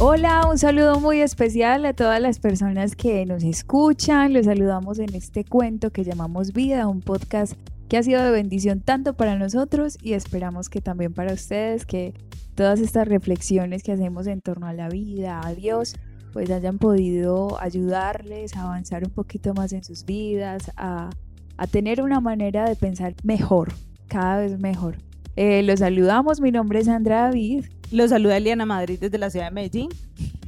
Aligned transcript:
Hola, 0.00 0.48
un 0.50 0.58
saludo 0.58 0.98
muy 0.98 1.20
especial 1.20 1.86
a 1.86 1.92
todas 1.92 2.20
las 2.20 2.40
personas 2.40 2.96
que 2.96 3.24
nos 3.26 3.44
escuchan. 3.44 4.32
Los 4.32 4.46
saludamos 4.46 4.98
en 4.98 5.14
este 5.14 5.44
cuento 5.44 5.90
que 5.90 6.02
llamamos 6.02 6.52
Vida, 6.52 6.88
un 6.88 7.00
podcast 7.00 7.52
que 7.88 7.96
ha 7.96 8.02
sido 8.02 8.20
de 8.20 8.32
bendición 8.32 8.80
tanto 8.80 9.14
para 9.14 9.38
nosotros 9.38 9.96
y 10.02 10.14
esperamos 10.14 10.68
que 10.68 10.80
también 10.80 11.14
para 11.14 11.32
ustedes, 11.32 11.86
que 11.86 12.12
todas 12.56 12.80
estas 12.80 13.06
reflexiones 13.06 13.84
que 13.84 13.92
hacemos 13.92 14.26
en 14.26 14.40
torno 14.40 14.66
a 14.66 14.72
la 14.72 14.88
vida, 14.88 15.40
a 15.44 15.54
Dios, 15.54 15.94
pues 16.32 16.50
hayan 16.50 16.78
podido 16.78 17.60
ayudarles 17.60 18.56
a 18.56 18.62
avanzar 18.62 19.04
un 19.04 19.12
poquito 19.12 19.54
más 19.54 19.72
en 19.72 19.84
sus 19.84 20.04
vidas, 20.04 20.72
a, 20.76 21.10
a 21.56 21.66
tener 21.68 22.02
una 22.02 22.18
manera 22.18 22.68
de 22.68 22.74
pensar 22.74 23.14
mejor, 23.22 23.72
cada 24.08 24.40
vez 24.40 24.58
mejor. 24.58 24.96
Eh, 25.36 25.62
los 25.62 25.80
saludamos, 25.80 26.40
mi 26.40 26.50
nombre 26.50 26.80
es 26.80 26.86
Sandra 26.86 27.22
David. 27.22 27.66
Los 27.94 28.10
saluda 28.10 28.36
Eliana 28.36 28.66
Madrid 28.66 28.98
desde 29.00 29.18
la 29.18 29.30
ciudad 29.30 29.46
de 29.46 29.50
Medellín. 29.52 29.88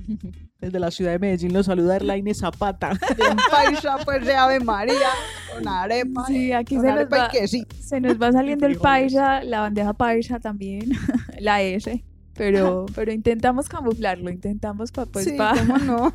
Desde 0.58 0.80
la 0.80 0.90
ciudad 0.90 1.12
de 1.12 1.18
Medellín 1.18 1.52
los 1.52 1.66
saluda 1.66 1.96
Erlaine 1.96 2.32
Zapata. 2.34 2.90
Bien 3.16 3.36
paisa, 3.50 3.98
pues 4.04 4.24
de 4.24 4.34
Ave 4.34 4.58
María, 4.58 5.10
con 5.54 5.68
arepa. 5.68 6.24
Sí, 6.26 6.50
aquí 6.52 6.76
se 6.80 6.92
nos, 6.92 7.04
va, 7.06 7.30
se 7.78 8.00
nos 8.00 8.20
va 8.20 8.32
saliendo 8.32 8.66
el 8.66 8.76
paisa, 8.78 9.44
la 9.44 9.60
bandeja 9.60 9.92
paisa 9.92 10.40
también, 10.40 10.90
la 11.40 11.60
S. 11.60 12.02
Pero, 12.34 12.86
pero 12.94 13.12
intentamos 13.12 13.68
camuflarlo, 13.68 14.30
intentamos 14.30 14.90
pa, 14.92 15.04
pues, 15.04 15.26
sí, 15.26 15.36
pa- 15.36 15.54
cómo 15.58 15.76
no. 15.78 16.14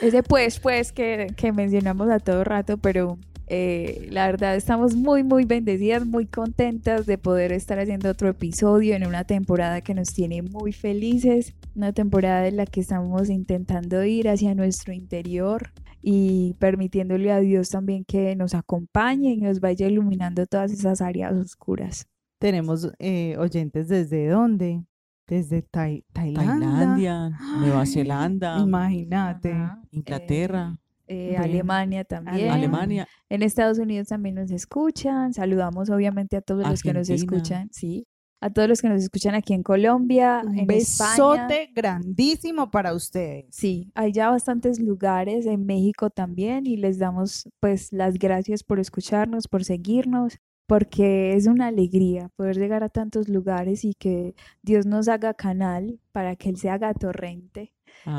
ese 0.00 0.22
pues, 0.22 0.58
pues 0.58 0.90
que, 0.92 1.26
que 1.36 1.52
mencionamos 1.52 2.08
a 2.10 2.18
todo 2.20 2.44
rato, 2.44 2.78
pero 2.78 3.18
eh, 3.50 4.08
la 4.10 4.26
verdad 4.26 4.56
estamos 4.56 4.94
muy, 4.94 5.22
muy 5.24 5.44
bendecidas, 5.44 6.04
muy 6.06 6.26
contentas 6.26 7.06
de 7.06 7.18
poder 7.18 7.52
estar 7.52 7.78
haciendo 7.78 8.10
otro 8.10 8.28
episodio 8.28 8.94
en 8.94 9.06
una 9.06 9.24
temporada 9.24 9.80
que 9.80 9.94
nos 9.94 10.12
tiene 10.14 10.42
muy 10.42 10.72
felices, 10.72 11.54
una 11.74 11.92
temporada 11.92 12.46
en 12.46 12.56
la 12.56 12.66
que 12.66 12.80
estamos 12.80 13.30
intentando 13.30 14.04
ir 14.04 14.28
hacia 14.28 14.54
nuestro 14.54 14.92
interior 14.92 15.70
y 16.02 16.54
permitiéndole 16.58 17.32
a 17.32 17.40
Dios 17.40 17.70
también 17.70 18.04
que 18.04 18.36
nos 18.36 18.54
acompañe 18.54 19.32
y 19.32 19.40
nos 19.40 19.60
vaya 19.60 19.86
iluminando 19.88 20.46
todas 20.46 20.70
esas 20.72 21.00
áreas 21.00 21.32
oscuras. 21.34 22.06
Tenemos 22.40 22.92
eh, 22.98 23.36
oyentes 23.38 23.88
desde 23.88 24.28
dónde? 24.28 24.84
Desde 25.26 25.60
Tai- 25.62 26.04
Tailandia. 26.12 26.58
Tailandia, 26.70 27.38
Nueva 27.60 27.84
Zelanda, 27.84 28.58
Imagínate. 28.60 29.54
Inglaterra, 29.90 30.78
Eh, 30.78 30.87
Bueno, 31.08 31.44
Alemania 31.44 32.04
también. 32.04 32.50
Alemania. 32.50 33.08
En 33.28 33.42
Estados 33.42 33.78
Unidos 33.78 34.08
también 34.08 34.34
nos 34.36 34.50
escuchan. 34.50 35.32
Saludamos 35.34 35.90
obviamente 35.90 36.36
a 36.36 36.40
todos 36.42 36.66
los 36.68 36.82
que 36.82 36.92
nos 36.92 37.08
Argentina. 37.10 37.36
escuchan, 37.36 37.68
sí. 37.72 38.06
A 38.40 38.50
todos 38.50 38.68
los 38.68 38.80
que 38.80 38.88
nos 38.88 39.02
escuchan 39.02 39.34
aquí 39.34 39.52
en 39.52 39.64
Colombia, 39.64 40.42
Un 40.46 40.58
en 40.60 40.66
besote 40.68 41.62
España. 41.62 41.72
grandísimo 41.74 42.70
para 42.70 42.94
ustedes. 42.94 43.46
Sí, 43.50 43.90
hay 43.94 44.12
ya 44.12 44.30
bastantes 44.30 44.78
lugares 44.78 45.44
en 45.46 45.66
México 45.66 46.08
también 46.10 46.64
y 46.66 46.76
les 46.76 46.98
damos 46.98 47.48
pues 47.58 47.92
las 47.92 48.14
gracias 48.16 48.62
por 48.62 48.78
escucharnos, 48.78 49.48
por 49.48 49.64
seguirnos, 49.64 50.38
porque 50.68 51.32
es 51.34 51.46
una 51.48 51.66
alegría 51.66 52.28
poder 52.36 52.56
llegar 52.58 52.84
a 52.84 52.90
tantos 52.90 53.28
lugares 53.28 53.84
y 53.84 53.94
que 53.94 54.34
Dios 54.62 54.86
nos 54.86 55.08
haga 55.08 55.34
canal 55.34 55.98
para 56.12 56.36
que 56.36 56.50
Él 56.50 56.58
se 56.58 56.70
haga 56.70 56.94
torrente 56.94 57.72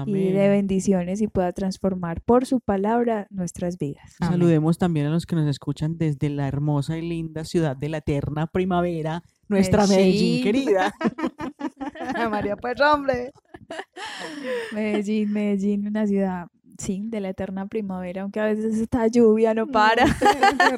y 0.05 0.31
de 0.31 0.45
Amén. 0.45 0.51
bendiciones 0.51 1.21
y 1.21 1.27
pueda 1.27 1.51
transformar 1.51 2.21
por 2.21 2.45
su 2.45 2.59
palabra 2.59 3.27
nuestras 3.29 3.77
vidas. 3.77 4.15
Amén. 4.19 4.39
Saludemos 4.39 4.77
también 4.77 5.07
a 5.07 5.09
los 5.09 5.25
que 5.25 5.35
nos 5.35 5.47
escuchan 5.47 5.97
desde 5.97 6.29
la 6.29 6.47
hermosa 6.47 6.97
y 6.97 7.01
linda 7.07 7.43
ciudad 7.45 7.75
de 7.75 7.89
la 7.89 7.97
eterna 7.97 8.47
primavera, 8.47 9.23
nuestra 9.47 9.87
Medellín, 9.87 10.43
Medellín. 10.43 10.43
querida. 10.43 10.93
María, 12.29 12.55
pues 12.55 12.79
hombre. 12.81 13.31
Medellín, 14.73 15.31
Medellín, 15.31 15.87
una 15.87 16.05
ciudad, 16.07 16.47
sí, 16.79 17.03
de 17.05 17.19
la 17.19 17.29
eterna 17.29 17.67
primavera, 17.67 18.23
aunque 18.23 18.39
a 18.39 18.45
veces 18.45 18.75
esta 18.79 19.05
lluvia 19.05 19.53
no 19.53 19.67
para. 19.67 20.05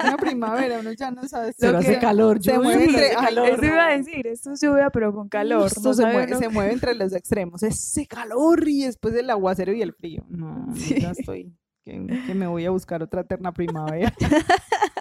Una 0.03 0.17
primavera, 0.17 0.79
uno 0.81 0.91
ya 0.91 1.11
no 1.11 1.25
sabe. 1.27 1.53
Pero 1.57 1.71
lo 1.71 1.77
hace 1.77 1.93
que- 1.93 1.99
calor, 1.99 2.43
se 2.43 2.51
llueve, 2.51 2.63
mueve 2.65 2.83
entre- 2.85 3.05
hace 3.15 3.25
calor. 3.25 3.49
Eso 3.49 3.65
iba 3.65 3.85
a 3.87 3.97
decir, 3.97 4.27
esto 4.27 4.51
es 4.51 4.61
lluvia 4.61 4.89
pero 4.89 5.13
con 5.13 5.29
calor. 5.29 5.67
Esto 5.67 5.79
no 5.81 5.93
se, 5.93 6.03
mueve, 6.03 6.25
uno- 6.27 6.39
se 6.39 6.49
mueve 6.49 6.73
entre 6.73 6.95
los 6.95 7.13
extremos. 7.13 7.63
Ese 7.63 8.05
calor 8.07 8.67
y 8.67 8.83
después 8.83 9.15
el 9.15 9.29
aguacero 9.29 9.71
y 9.73 9.81
el 9.81 9.93
frío. 9.93 10.25
No, 10.27 10.65
no, 10.67 10.75
Sí. 10.75 10.99
ya 10.99 11.11
estoy. 11.11 11.53
Que, 11.83 12.05
que 12.27 12.35
me 12.35 12.45
voy 12.47 12.65
a 12.65 12.71
buscar 12.71 13.01
otra 13.01 13.21
eterna 13.21 13.53
primavera. 13.53 14.13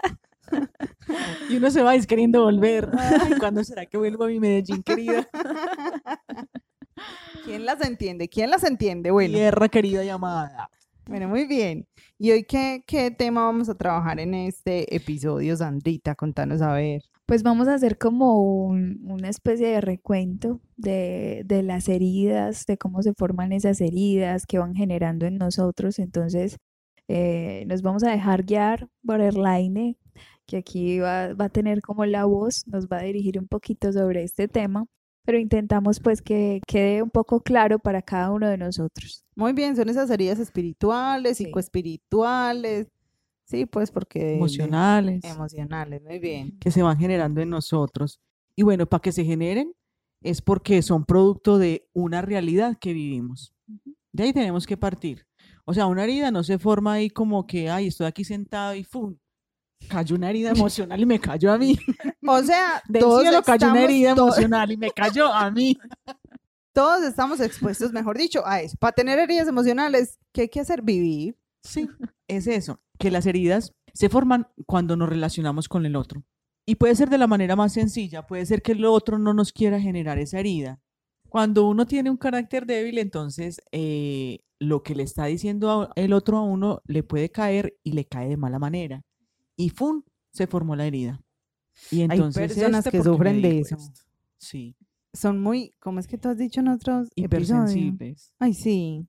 Y 1.49 1.57
uno 1.57 1.71
se 1.71 1.83
va 1.83 1.95
es 1.97 2.07
queriendo 2.07 2.43
volver. 2.45 2.89
Ay, 2.97 3.35
¿cuándo 3.39 3.63
será 3.65 3.87
que 3.87 3.97
vuelvo 3.99 4.25
a 4.25 4.29
mi 4.29 4.39
Medellín, 4.41 4.83
querida? 4.83 5.27
¿Quién 7.45 7.65
las 7.65 7.81
entiende? 7.83 8.29
¿Quién 8.29 8.51
las 8.51 8.65
entiende? 8.65 9.11
Bueno, 9.11 9.35
Tierra 9.35 9.69
querida 9.69 10.05
llamada. 10.05 10.71
Bueno, 11.07 11.29
muy 11.29 11.47
bien. 11.47 11.87
¿Y 12.19 12.31
hoy 12.31 12.45
qué, 12.45 12.83
qué 12.87 13.11
tema 13.11 13.45
vamos 13.45 13.69
a 13.69 13.75
trabajar 13.75 14.21
en 14.21 14.35
este 14.35 14.95
episodio, 14.95 15.57
Sandrita? 15.57 16.15
Contanos 16.15 16.63
a 16.63 16.73
ver. 16.75 17.03
Pues 17.27 17.43
vamos 17.43 17.69
a 17.69 17.75
hacer 17.75 17.99
como 17.99 18.43
un- 18.43 19.01
una 19.09 19.29
especie 19.29 19.69
de 19.69 19.81
recuento 19.81 20.61
de, 20.77 21.43
de 21.47 21.63
las 21.63 21.89
heridas, 21.89 22.65
de 22.67 22.77
cómo 22.77 23.03
se 23.03 23.13
forman 23.15 23.53
esas 23.53 23.81
heridas 23.81 24.47
que 24.47 24.59
van 24.59 24.75
generando 24.75 25.27
en 25.27 25.39
nosotros. 25.39 25.99
Entonces, 25.99 26.57
eh, 27.09 27.65
nos 27.67 27.83
vamos 27.83 28.05
a 28.05 28.11
dejar 28.11 28.45
guiar 28.45 28.89
por 29.05 29.21
Erlaine, 29.21 29.97
que 30.47 30.59
aquí 30.59 30.99
va, 31.01 31.35
va 31.35 31.47
a 31.47 31.49
tener 31.49 31.81
como 31.83 32.05
la 32.07 32.25
voz, 32.25 32.67
nos 32.67 32.87
va 32.89 32.99
a 32.99 33.03
dirigir 33.03 33.39
un 33.39 33.47
poquito 33.49 33.93
sobre 33.93 34.23
este 34.25 34.49
tema, 34.49 34.87
pero 35.25 35.39
intentamos 35.39 36.01
pues 36.01 36.23
que 36.23 36.61
quede 36.67 37.03
un 37.03 37.11
poco 37.11 37.41
claro 37.41 37.79
para 37.79 38.03
cada 38.03 38.31
uno 38.31 38.49
de 38.49 38.59
nosotros. 38.59 39.25
Muy 39.37 39.53
bien, 39.53 39.77
son 39.77 39.89
esas 39.89 40.11
heridas 40.11 40.39
espirituales, 40.39 41.37
Sí. 41.39 41.45
psicoespirituales. 41.45 42.89
Sí, 43.45 43.67
pues 43.67 43.91
porque... 43.91 44.37
Emocionales. 44.37 45.25
Emocionales, 45.25 46.03
muy 46.03 46.19
bien. 46.21 46.57
que 46.61 46.71
se 46.71 46.83
van 46.83 46.99
generando 46.99 47.41
en 47.41 47.51
nosotros. 47.51 48.21
Y 48.57 48.63
bueno, 48.63 48.87
para 48.87 49.01
que 49.03 49.13
se 49.13 49.25
generen 49.25 49.73
es 50.23 50.41
porque 50.43 50.83
son 50.83 51.05
producto 51.05 51.59
de 51.59 51.89
una 51.93 52.23
realidad 52.23 52.77
que 52.81 52.93
vivimos. 52.93 53.53
De 54.13 54.25
ahí 54.25 54.33
tenemos 54.33 54.67
que 54.67 54.77
partir. 54.77 55.27
O 55.65 55.75
sea, 55.75 55.87
una 55.87 56.05
herida 56.05 56.31
no 56.31 56.43
se 56.45 56.59
forma 56.59 56.93
ahí 56.95 57.11
como 57.11 57.47
que, 57.47 57.71
ay, 57.71 57.89
estoy 57.89 58.07
aquí 58.07 58.25
sentado 58.25 58.75
y 58.75 58.85
¡fum! 58.85 59.17
Cayó 59.89 60.17
una 60.17 60.31
herida 60.31 60.51
emocional 60.51 61.01
y 61.01 61.07
me 61.07 61.19
cayó 61.19 61.53
a 61.53 61.59
mí. 61.59 61.79
O 62.27 62.43
sea, 62.43 62.83
Del 62.89 63.03
todos 63.03 63.23
cielo 63.23 63.43
cayó 63.43 63.71
una 63.71 63.83
herida 63.83 64.11
emocional 64.11 64.71
y 64.71 64.77
me 64.77 64.91
cayó 64.91 65.33
a 65.33 65.51
mí. 65.51 65.77
todos 66.73 67.03
estamos 67.03 67.41
expuestos, 67.41 67.93
mejor 67.93 68.17
dicho, 68.17 68.47
a 68.47 68.61
eso. 68.61 68.77
Para 68.79 68.93
tener 68.93 69.19
heridas 69.19 69.49
emocionales, 69.49 70.19
¿qué 70.33 70.43
hay 70.43 70.49
que 70.49 70.61
hacer? 70.61 70.83
Vivir. 70.83 71.37
Sí, 71.63 71.89
es 72.29 72.47
eso, 72.47 72.81
que 72.99 73.11
las 73.11 73.27
heridas 73.27 73.75
se 73.93 74.09
forman 74.09 74.49
cuando 74.67 74.97
nos 74.97 75.09
relacionamos 75.09 75.69
con 75.69 75.85
el 75.85 75.97
otro. 75.97 76.25
Y 76.67 76.77
puede 76.77 76.95
ser 76.95 77.11
de 77.11 77.19
la 77.19 77.27
manera 77.27 77.57
más 77.57 77.73
sencilla, 77.73 78.27
puede 78.27 78.47
ser 78.47 78.63
que 78.63 78.73
el 78.73 78.85
otro 78.85 79.19
no 79.19 79.35
nos 79.35 79.53
quiera 79.53 79.81
generar 79.81 80.19
esa 80.19 80.39
herida. 80.39 80.81
Cuando 81.29 81.69
uno 81.69 81.87
tiene 81.87 82.11
un 82.11 82.17
carácter 82.17 82.67
débil, 82.67 82.99
entonces 82.99 83.61
eh, 83.73 84.41
lo 84.59 84.83
que 84.83 84.95
le 84.95 85.03
está 85.03 85.27
diciendo 85.27 85.91
el 85.97 86.13
otro 86.13 86.39
a 86.39 86.43
uno 86.43 86.83
le 86.87 87.03
puede 87.03 87.31
caer 87.31 87.77
y 87.83 87.93
le 87.93 88.07
cae 88.07 88.29
de 88.29 88.37
mala 88.37 88.59
manera. 88.59 89.03
Y 89.61 89.71
¡fum! 89.71 90.03
se 90.33 90.47
formó 90.47 90.75
la 90.77 90.87
herida. 90.87 91.21
Y 91.91 92.03
entonces 92.03 92.49
personas 92.55 92.87
este, 92.87 92.91
que 92.99 92.99
¿por 92.99 93.05
qué 93.05 93.11
me 93.11 93.17
sufren 93.17 93.43
de 93.43 93.59
eso. 93.61 93.77
esto? 93.77 94.01
Sí, 94.39 94.77
Son 95.13 95.41
muy, 95.41 95.75
¿cómo 95.81 95.99
es 96.01 96.07
que 96.07 96.19
tú 96.19 96.29
has 96.29 96.39
dicho 96.39 96.61
en 96.61 96.69
otros 96.69 97.09
episodios? 97.17 97.71
hipersensibles. 97.73 98.33
Ay, 98.39 98.55
sí. 98.55 99.07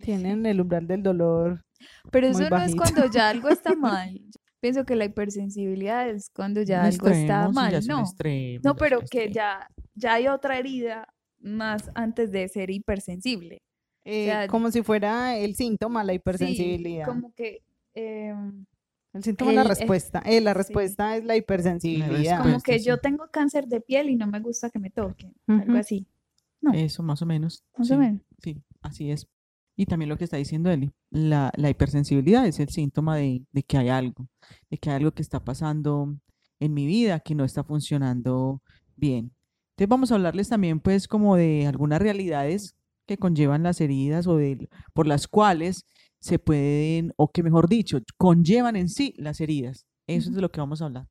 Tienen 0.00 0.44
el 0.46 0.60
umbral 0.60 0.86
del 0.86 1.02
dolor. 1.02 1.64
Pero 2.10 2.28
Muy 2.30 2.42
eso 2.42 2.50
no 2.50 2.60
es 2.62 2.74
cuando 2.76 3.06
ya 3.10 3.28
algo 3.30 3.48
está 3.48 3.74
mal. 3.76 4.14
Yo 4.18 4.40
pienso 4.60 4.84
que 4.84 4.94
la 4.96 5.04
hipersensibilidad 5.06 6.08
es 6.08 6.30
cuando 6.30 6.62
ya 6.62 6.80
Un 6.80 6.86
algo 6.86 7.08
está 7.08 7.44
extremo, 7.44 7.52
mal, 7.52 7.72
ya 7.72 7.78
es 7.78 7.88
un 7.88 7.94
¿no? 7.94 8.00
extremo, 8.00 8.60
No, 8.64 8.76
pero 8.76 8.98
que 9.00 9.24
extremo. 9.24 9.34
ya, 9.34 9.68
ya 9.94 10.14
hay 10.14 10.28
otra 10.28 10.58
herida 10.58 11.08
más 11.40 11.90
antes 11.94 12.30
de 12.32 12.48
ser 12.48 12.70
hipersensible. 12.70 13.62
Eh, 14.04 14.26
sea, 14.26 14.48
como 14.48 14.70
si 14.70 14.82
fuera 14.82 15.36
el 15.36 15.54
síntoma, 15.54 16.02
la 16.04 16.12
Sí, 16.12 16.16
hipersensibilidad. 16.16 17.06
como 17.06 17.32
que 17.34 17.62
em, 17.94 18.64
El 19.18 19.24
síntoma 19.24 19.50
es 19.50 19.56
la 19.56 19.62
eh, 19.62 19.68
respuesta. 19.68 20.22
Eh, 20.24 20.40
la 20.40 20.52
sí. 20.52 20.58
respuesta 20.58 21.16
es 21.16 21.24
la 21.24 21.36
hipersensibilidad. 21.36 22.42
como 22.42 22.60
que 22.60 22.78
sí. 22.78 22.86
yo 22.86 22.98
tengo 22.98 23.28
cáncer 23.30 23.66
de 23.66 23.80
piel 23.80 24.10
y 24.10 24.16
no 24.16 24.26
me 24.26 24.40
gusta 24.40 24.70
que 24.70 24.78
me 24.78 24.90
toquen, 24.90 25.34
algo 25.46 25.72
Ujú. 25.72 25.76
así. 25.76 26.06
No, 26.60 26.72
Eso 26.72 27.02
más 27.02 27.20
o 27.22 27.26
menos. 27.26 27.64
más 27.76 27.88
sí. 27.88 27.94
o 27.94 27.98
menos. 27.98 28.22
Sí, 28.42 28.62
así 28.80 29.10
es. 29.10 29.26
Y 29.76 29.86
también 29.86 30.08
lo 30.08 30.16
que 30.18 30.24
está 30.24 30.36
diciendo 30.36 30.70
Eli, 30.70 30.90
la, 31.10 31.52
la 31.56 31.70
hipersensibilidad 31.70 32.46
es 32.46 32.58
el 32.58 32.68
síntoma 32.68 33.16
de, 33.16 33.44
de 33.52 33.62
que 33.62 33.76
hay 33.78 33.88
algo, 33.88 34.28
de 34.70 34.78
que 34.78 34.90
hay 34.90 34.96
algo 34.96 35.12
que 35.12 35.22
está 35.22 35.44
pasando 35.44 36.16
en 36.60 36.74
mi 36.74 36.86
vida 36.86 37.20
que 37.20 37.34
no 37.34 37.44
está 37.44 37.62
funcionando 37.64 38.62
bien. 38.96 39.32
Entonces 39.70 39.88
vamos 39.88 40.10
a 40.10 40.16
hablarles 40.16 40.48
también 40.48 40.80
pues 40.80 41.06
como 41.06 41.36
de 41.36 41.66
algunas 41.66 42.00
realidades 42.00 42.74
que 43.06 43.18
conllevan 43.18 43.62
las 43.62 43.80
heridas 43.80 44.26
o 44.26 44.36
de, 44.36 44.68
por 44.92 45.06
las 45.06 45.28
cuales 45.28 45.84
se 46.20 46.38
pueden, 46.38 47.12
o 47.16 47.30
que 47.30 47.42
mejor 47.42 47.68
dicho, 47.68 47.98
conllevan 48.16 48.76
en 48.76 48.88
sí 48.88 49.14
las 49.16 49.40
heridas. 49.40 49.86
Eso 50.06 50.30
es 50.30 50.36
de 50.36 50.42
lo 50.42 50.50
que 50.50 50.60
vamos 50.60 50.82
a 50.82 50.86
hablar. 50.86 51.08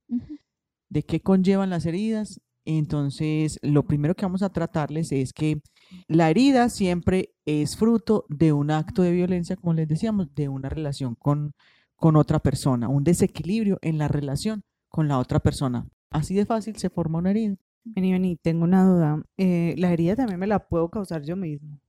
¿De 0.90 1.04
qué 1.04 1.22
conllevan 1.22 1.70
las 1.70 1.86
heridas? 1.86 2.42
Entonces, 2.66 3.60
lo 3.62 3.84
primero 3.84 4.16
que 4.16 4.26
vamos 4.26 4.42
a 4.42 4.50
tratarles 4.50 5.12
es 5.12 5.32
que 5.32 5.62
la 6.08 6.30
herida 6.30 6.68
siempre 6.70 7.34
es 7.46 7.78
fruto 7.78 8.26
de 8.28 8.52
un 8.52 8.72
acto 8.72 9.04
de 9.04 9.14
violencia, 9.14 9.56
como 9.56 9.74
les 9.74 9.88
decíamos, 9.88 10.34
de 10.36 10.50
una 10.50 10.68
relación 10.68 11.16
con, 11.16 11.54
con 11.96 12.18
otra 12.18 12.40
persona, 12.40 12.90
un 12.90 13.06
desequilibrio 13.06 13.78
en 13.82 13.98
la 13.98 14.10
relación 14.10 14.64
con 14.90 15.08
la 15.08 15.20
otra 15.20 15.40
persona. 15.40 15.88
Así 16.10 16.36
de 16.36 16.46
fácil 16.46 16.76
se 16.76 16.90
forma 16.90 17.20
una 17.20 17.32
herida. 17.32 17.56
Vení, 17.86 18.12
vení, 18.12 18.36
tengo 18.36 18.66
una 18.66 18.84
duda. 18.84 19.24
Eh, 19.38 19.76
¿La 19.78 19.94
herida 19.94 20.16
también 20.16 20.40
me 20.40 20.48
la 20.48 20.68
puedo 20.68 20.90
causar 20.90 21.24
yo 21.24 21.38
mismo? 21.38 21.80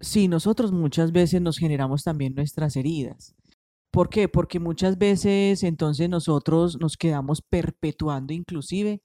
Sí, 0.00 0.28
nosotros 0.28 0.70
muchas 0.72 1.10
veces 1.12 1.40
nos 1.42 1.58
generamos 1.58 2.04
también 2.04 2.34
nuestras 2.34 2.76
heridas. 2.76 3.34
¿Por 3.90 4.10
qué? 4.10 4.28
Porque 4.28 4.60
muchas 4.60 4.98
veces 4.98 5.62
entonces 5.64 6.08
nosotros 6.08 6.78
nos 6.80 6.96
quedamos 6.96 7.42
perpetuando 7.42 8.32
inclusive 8.32 9.02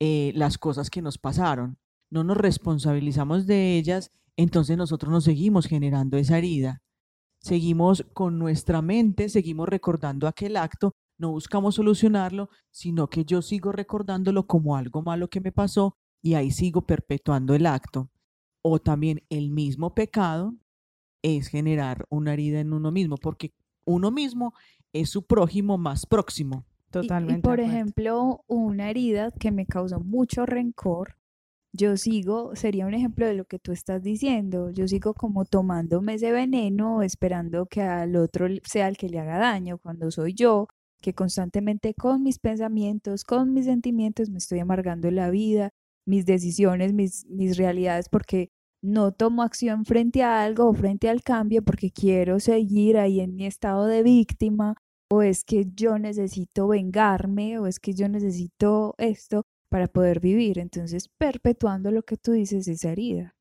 eh, 0.00 0.32
las 0.34 0.58
cosas 0.58 0.90
que 0.90 1.02
nos 1.02 1.18
pasaron. 1.18 1.78
No 2.10 2.24
nos 2.24 2.36
responsabilizamos 2.36 3.46
de 3.46 3.76
ellas, 3.76 4.10
entonces 4.36 4.76
nosotros 4.76 5.12
nos 5.12 5.24
seguimos 5.24 5.66
generando 5.66 6.16
esa 6.16 6.38
herida. 6.38 6.82
Seguimos 7.40 8.04
con 8.14 8.38
nuestra 8.38 8.82
mente, 8.82 9.28
seguimos 9.28 9.68
recordando 9.68 10.26
aquel 10.26 10.56
acto, 10.56 10.92
no 11.18 11.30
buscamos 11.30 11.76
solucionarlo, 11.76 12.48
sino 12.70 13.08
que 13.08 13.24
yo 13.24 13.42
sigo 13.42 13.72
recordándolo 13.72 14.46
como 14.46 14.76
algo 14.76 15.02
malo 15.02 15.28
que 15.28 15.40
me 15.40 15.52
pasó 15.52 15.96
y 16.22 16.34
ahí 16.34 16.50
sigo 16.50 16.86
perpetuando 16.86 17.54
el 17.54 17.66
acto. 17.66 18.11
O 18.62 18.78
también 18.78 19.22
el 19.28 19.50
mismo 19.50 19.94
pecado 19.94 20.54
es 21.22 21.48
generar 21.48 22.06
una 22.10 22.32
herida 22.32 22.60
en 22.60 22.72
uno 22.72 22.90
mismo, 22.90 23.16
porque 23.16 23.52
uno 23.84 24.10
mismo 24.10 24.54
es 24.92 25.10
su 25.10 25.26
prójimo 25.26 25.78
más 25.78 26.06
próximo. 26.06 26.64
Totalmente. 26.90 27.34
Y, 27.34 27.38
y 27.38 27.42
por 27.42 27.60
ejemplo, 27.60 28.44
una 28.46 28.90
herida 28.90 29.30
que 29.32 29.50
me 29.50 29.66
causó 29.66 30.00
mucho 30.00 30.46
rencor, 30.46 31.16
yo 31.72 31.96
sigo, 31.96 32.54
sería 32.54 32.86
un 32.86 32.92
ejemplo 32.92 33.26
de 33.26 33.34
lo 33.34 33.46
que 33.46 33.58
tú 33.58 33.72
estás 33.72 34.02
diciendo, 34.02 34.70
yo 34.70 34.86
sigo 34.86 35.14
como 35.14 35.46
tomándome 35.46 36.14
ese 36.14 36.30
veneno, 36.30 37.02
esperando 37.02 37.64
que 37.66 37.80
al 37.80 38.14
otro 38.16 38.46
sea 38.64 38.88
el 38.88 38.98
que 38.98 39.08
le 39.08 39.18
haga 39.18 39.38
daño, 39.38 39.78
cuando 39.78 40.10
soy 40.10 40.34
yo, 40.34 40.68
que 41.00 41.14
constantemente 41.14 41.94
con 41.94 42.22
mis 42.22 42.38
pensamientos, 42.38 43.24
con 43.24 43.54
mis 43.54 43.64
sentimientos, 43.64 44.28
me 44.28 44.38
estoy 44.38 44.58
amargando 44.58 45.10
la 45.10 45.30
vida, 45.30 45.70
mis 46.06 46.26
decisiones, 46.26 46.92
mis, 46.92 47.26
mis 47.26 47.56
realidades, 47.56 48.08
porque 48.08 48.50
no 48.82 49.12
tomo 49.12 49.42
acción 49.42 49.84
frente 49.84 50.22
a 50.22 50.42
algo 50.42 50.68
o 50.68 50.74
frente 50.74 51.08
al 51.08 51.22
cambio 51.22 51.62
porque 51.62 51.90
quiero 51.90 52.40
seguir 52.40 52.98
ahí 52.98 53.20
en 53.20 53.36
mi 53.36 53.46
estado 53.46 53.86
de 53.86 54.02
víctima 54.02 54.74
o 55.08 55.22
es 55.22 55.44
que 55.44 55.66
yo 55.74 55.98
necesito 55.98 56.68
vengarme 56.68 57.58
o 57.58 57.66
es 57.66 57.78
que 57.78 57.92
yo 57.94 58.08
necesito 58.08 58.94
esto 58.98 59.44
para 59.68 59.86
poder 59.86 60.20
vivir. 60.20 60.58
Entonces, 60.58 61.08
perpetuando 61.18 61.90
lo 61.90 62.02
que 62.02 62.16
tú 62.16 62.32
dices, 62.32 62.66
esa 62.66 62.90
herida. 62.90 63.34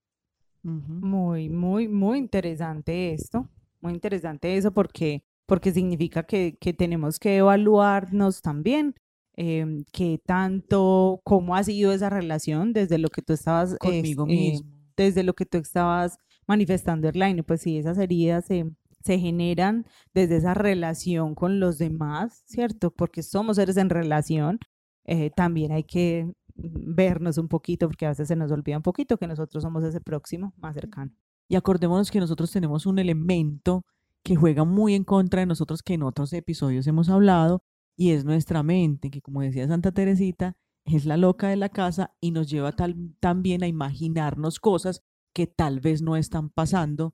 Muy, 0.64 1.50
muy, 1.50 1.88
muy 1.88 2.20
interesante 2.20 3.14
esto. 3.14 3.50
Muy 3.80 3.94
interesante 3.94 4.56
eso 4.58 4.72
porque, 4.72 5.24
porque 5.46 5.72
significa 5.72 6.24
que, 6.24 6.58
que 6.60 6.74
tenemos 6.74 7.20
que 7.20 7.38
evaluarnos 7.38 8.42
también. 8.42 8.94
Eh, 9.44 9.66
qué 9.92 10.20
tanto, 10.24 11.20
cómo 11.24 11.56
ha 11.56 11.64
sido 11.64 11.92
esa 11.92 12.12
relación 12.12 12.74
desde 12.74 13.00
lo 13.00 13.10
que 13.10 13.24
tú 13.24 13.34
estabas 13.34 13.76
conmigo 13.80 14.26
eh, 14.26 14.28
mismo 14.28 14.82
desde 14.96 15.24
lo 15.24 15.34
que 15.34 15.46
tú 15.46 15.58
estabas 15.58 16.18
manifestando, 16.48 17.08
Erlaine, 17.08 17.44
pues 17.44 17.62
sí, 17.62 17.78
esas 17.78 17.98
heridas 17.98 18.46
se, 18.46 18.70
se 19.04 19.20
generan 19.20 19.86
desde 20.14 20.38
esa 20.38 20.54
relación 20.54 21.36
con 21.36 21.60
los 21.60 21.78
demás, 21.78 22.44
¿cierto? 22.46 22.92
Porque 22.92 23.24
somos 23.24 23.56
seres 23.58 23.78
en 23.78 23.90
relación, 23.90 24.60
eh, 25.06 25.32
también 25.36 25.72
hay 25.72 25.84
que 25.84 26.32
vernos 26.56 27.38
un 27.38 27.48
poquito, 27.48 27.88
porque 27.88 28.06
a 28.06 28.10
veces 28.10 28.28
se 28.28 28.36
nos 28.36 28.52
olvida 28.52 28.78
un 28.78 28.84
poquito 28.84 29.18
que 29.18 29.28
nosotros 29.28 29.64
somos 29.64 29.84
ese 29.84 30.02
próximo 30.02 30.54
más 30.58 30.76
cercano. 30.76 31.12
Y 31.48 31.56
acordémonos 31.56 32.12
que 32.12 32.20
nosotros 32.20 32.52
tenemos 32.52 32.86
un 32.86 33.00
elemento 33.00 33.84
que 34.24 34.36
juega 34.36 34.64
muy 34.64 34.94
en 34.94 35.04
contra 35.04 35.40
de 35.40 35.48
nosotros, 35.48 35.82
que 35.82 35.96
en 35.96 36.04
otros 36.04 36.32
episodios 36.34 36.86
hemos 36.86 37.10
hablado, 37.10 37.64
y 37.98 38.12
es 38.12 38.26
nuestra 38.26 38.64
mente, 38.64 39.10
que 39.10 39.22
como 39.22 39.42
decía 39.42 39.68
Santa 39.68 39.92
Teresita, 39.92 40.54
es 40.86 41.06
la 41.06 41.18
loca 41.18 41.50
de 41.50 41.56
la 41.56 41.70
casa 41.70 42.16
y 42.20 42.32
nos 42.32 42.50
lleva 42.50 42.72
tal, 42.72 42.96
también 43.20 43.64
a 43.64 43.68
imaginarnos 43.68 44.60
cosas 44.60 45.02
que 45.34 45.48
tal 45.48 45.80
vez 45.80 46.02
no 46.02 46.16
están 46.16 46.50
pasando 46.50 47.14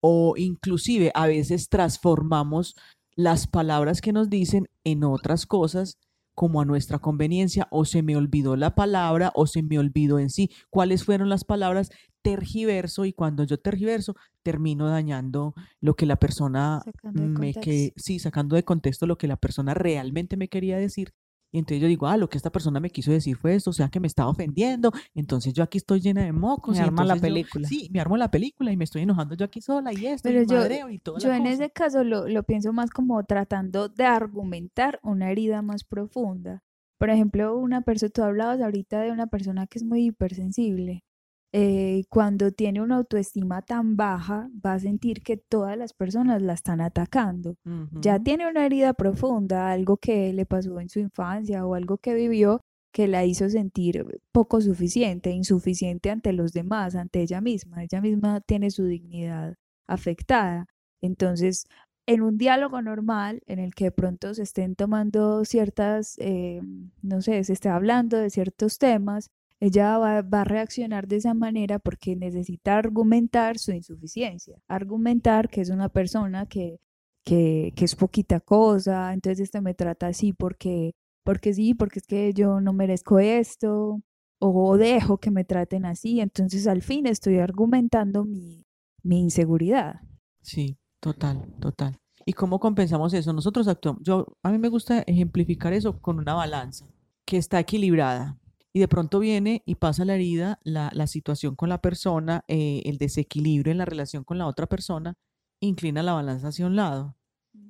o 0.00 0.34
inclusive 0.36 1.10
a 1.14 1.26
veces 1.26 1.68
transformamos 1.68 2.76
las 3.14 3.46
palabras 3.46 4.00
que 4.00 4.12
nos 4.12 4.28
dicen 4.28 4.68
en 4.84 5.04
otras 5.04 5.46
cosas 5.46 5.98
como 6.36 6.60
a 6.60 6.66
nuestra 6.66 6.98
conveniencia 6.98 7.66
o 7.70 7.86
se 7.86 8.02
me 8.02 8.14
olvidó 8.14 8.56
la 8.56 8.74
palabra 8.74 9.32
o 9.34 9.46
se 9.46 9.62
me 9.62 9.78
olvidó 9.78 10.20
en 10.20 10.30
sí. 10.30 10.50
Cuáles 10.70 11.02
fueron 11.02 11.30
las 11.30 11.44
palabras 11.44 11.90
tergiverso 12.22 13.06
y 13.06 13.12
cuando 13.12 13.42
yo 13.44 13.58
tergiverso 13.58 14.14
termino 14.42 14.88
dañando 14.88 15.54
lo 15.80 15.94
que 15.94 16.06
la 16.06 16.16
persona 16.16 16.82
me 17.12 17.54
que 17.54 17.92
sí 17.96 18.18
sacando 18.18 18.54
de 18.54 18.64
contexto 18.64 19.06
lo 19.06 19.16
que 19.16 19.28
la 19.28 19.36
persona 19.36 19.74
realmente 19.74 20.36
me 20.36 20.48
quería 20.48 20.76
decir 20.76 21.14
y 21.52 21.58
entonces 21.58 21.80
yo 21.80 21.88
digo, 21.88 22.06
ah, 22.06 22.16
lo 22.16 22.28
que 22.28 22.36
esta 22.36 22.50
persona 22.50 22.80
me 22.80 22.90
quiso 22.90 23.10
decir 23.12 23.36
fue 23.36 23.54
esto, 23.54 23.70
o 23.70 23.72
sea 23.72 23.88
que 23.88 24.00
me 24.00 24.06
estaba 24.06 24.28
ofendiendo, 24.30 24.92
entonces 25.14 25.54
yo 25.54 25.62
aquí 25.62 25.78
estoy 25.78 26.00
llena 26.00 26.24
de 26.24 26.32
mocos. 26.32 26.76
Me 26.76 26.82
arma 26.82 27.04
la 27.04 27.14
yo- 27.16 27.20
película. 27.22 27.68
sí, 27.68 27.88
me 27.92 28.00
armo 28.00 28.16
la 28.16 28.30
película 28.30 28.72
y 28.72 28.76
me 28.76 28.84
estoy 28.84 29.02
enojando 29.02 29.34
yo 29.36 29.44
aquí 29.46 29.60
sola 29.60 29.92
y 29.92 30.06
esto, 30.06 30.28
Pero 30.28 30.42
y 30.42 30.46
yo- 30.46 30.56
madreo 30.58 30.90
y 30.90 30.98
toda 30.98 31.18
Yo 31.20 31.32
en 31.32 31.42
cosa. 31.44 31.52
ese 31.54 31.70
caso 31.70 32.04
lo, 32.04 32.28
lo 32.28 32.42
pienso 32.42 32.72
más 32.72 32.90
como 32.90 33.22
tratando 33.24 33.88
de 33.88 34.04
argumentar 34.04 35.00
una 35.02 35.30
herida 35.30 35.62
más 35.62 35.84
profunda. 35.84 36.62
Por 36.98 37.10
ejemplo, 37.10 37.56
una 37.58 37.82
persona, 37.82 38.10
tú 38.10 38.22
hablabas 38.22 38.60
ahorita 38.60 39.00
de 39.00 39.12
una 39.12 39.26
persona 39.26 39.66
que 39.66 39.78
es 39.78 39.84
muy 39.84 40.06
hipersensible. 40.06 41.04
Eh, 41.52 42.04
cuando 42.10 42.50
tiene 42.52 42.82
una 42.82 42.96
autoestima 42.96 43.62
tan 43.62 43.96
baja, 43.96 44.50
va 44.64 44.74
a 44.74 44.78
sentir 44.78 45.22
que 45.22 45.36
todas 45.36 45.76
las 45.78 45.94
personas 45.94 46.42
la 46.42 46.52
están 46.52 46.80
atacando. 46.80 47.56
Ya 47.92 48.18
tiene 48.18 48.48
una 48.48 48.66
herida 48.66 48.92
profunda, 48.92 49.70
algo 49.70 49.96
que 49.96 50.32
le 50.32 50.44
pasó 50.44 50.80
en 50.80 50.88
su 50.88 51.00
infancia 51.00 51.64
o 51.64 51.74
algo 51.74 51.98
que 51.98 52.14
vivió 52.14 52.60
que 52.92 53.08
la 53.08 53.24
hizo 53.24 53.48
sentir 53.50 54.06
poco 54.32 54.60
suficiente, 54.60 55.30
insuficiente 55.30 56.10
ante 56.10 56.32
los 56.32 56.52
demás, 56.52 56.94
ante 56.94 57.20
ella 57.20 57.40
misma. 57.42 57.82
Ella 57.84 58.00
misma 58.00 58.40
tiene 58.40 58.70
su 58.70 58.84
dignidad 58.86 59.54
afectada. 59.86 60.66
Entonces, 61.02 61.66
en 62.06 62.22
un 62.22 62.38
diálogo 62.38 62.80
normal 62.82 63.42
en 63.46 63.58
el 63.58 63.74
que 63.74 63.86
de 63.86 63.92
pronto 63.92 64.32
se 64.32 64.42
estén 64.44 64.76
tomando 64.76 65.44
ciertas, 65.44 66.16
eh, 66.18 66.62
no 67.02 67.20
sé, 67.20 67.42
se 67.44 67.52
esté 67.52 67.68
hablando 67.68 68.16
de 68.16 68.30
ciertos 68.30 68.78
temas, 68.78 69.28
ella 69.60 69.98
va, 69.98 70.22
va 70.22 70.42
a 70.42 70.44
reaccionar 70.44 71.08
de 71.08 71.16
esa 71.16 71.34
manera 71.34 71.78
porque 71.78 72.16
necesita 72.16 72.76
argumentar 72.76 73.58
su 73.58 73.72
insuficiencia, 73.72 74.58
argumentar 74.68 75.48
que 75.48 75.60
es 75.62 75.70
una 75.70 75.88
persona 75.88 76.46
que, 76.46 76.80
que, 77.24 77.72
que 77.76 77.84
es 77.84 77.96
poquita 77.96 78.40
cosa, 78.40 79.12
entonces 79.12 79.40
este 79.40 79.60
me 79.60 79.74
trata 79.74 80.08
así 80.08 80.32
porque, 80.32 80.94
porque 81.24 81.54
sí, 81.54 81.74
porque 81.74 82.00
es 82.00 82.06
que 82.06 82.32
yo 82.34 82.60
no 82.60 82.72
merezco 82.72 83.18
esto, 83.18 84.02
o 84.38 84.76
dejo 84.76 85.18
que 85.18 85.30
me 85.30 85.44
traten 85.44 85.86
así, 85.86 86.20
entonces 86.20 86.66
al 86.66 86.82
fin 86.82 87.06
estoy 87.06 87.38
argumentando 87.38 88.24
mi, 88.24 88.66
mi 89.02 89.20
inseguridad. 89.20 90.00
Sí, 90.42 90.78
total, 91.00 91.54
total. 91.60 91.98
¿Y 92.24 92.32
cómo 92.32 92.58
compensamos 92.58 93.14
eso? 93.14 93.32
Nosotros 93.32 93.68
actuamos, 93.68 94.02
yo, 94.02 94.26
a 94.42 94.50
mí 94.50 94.58
me 94.58 94.68
gusta 94.68 95.00
ejemplificar 95.06 95.72
eso 95.72 96.00
con 96.00 96.18
una 96.18 96.34
balanza 96.34 96.86
que 97.24 97.36
está 97.36 97.58
equilibrada. 97.60 98.38
Y 98.76 98.78
de 98.78 98.88
pronto 98.88 99.20
viene 99.20 99.62
y 99.64 99.76
pasa 99.76 100.04
la 100.04 100.16
herida, 100.16 100.60
la, 100.62 100.90
la 100.92 101.06
situación 101.06 101.56
con 101.56 101.70
la 101.70 101.80
persona, 101.80 102.44
eh, 102.46 102.82
el 102.84 102.98
desequilibrio 102.98 103.72
en 103.72 103.78
la 103.78 103.86
relación 103.86 104.22
con 104.22 104.36
la 104.36 104.46
otra 104.46 104.66
persona, 104.66 105.14
inclina 105.60 106.02
la 106.02 106.12
balanza 106.12 106.48
hacia 106.48 106.66
un 106.66 106.76
lado. 106.76 107.16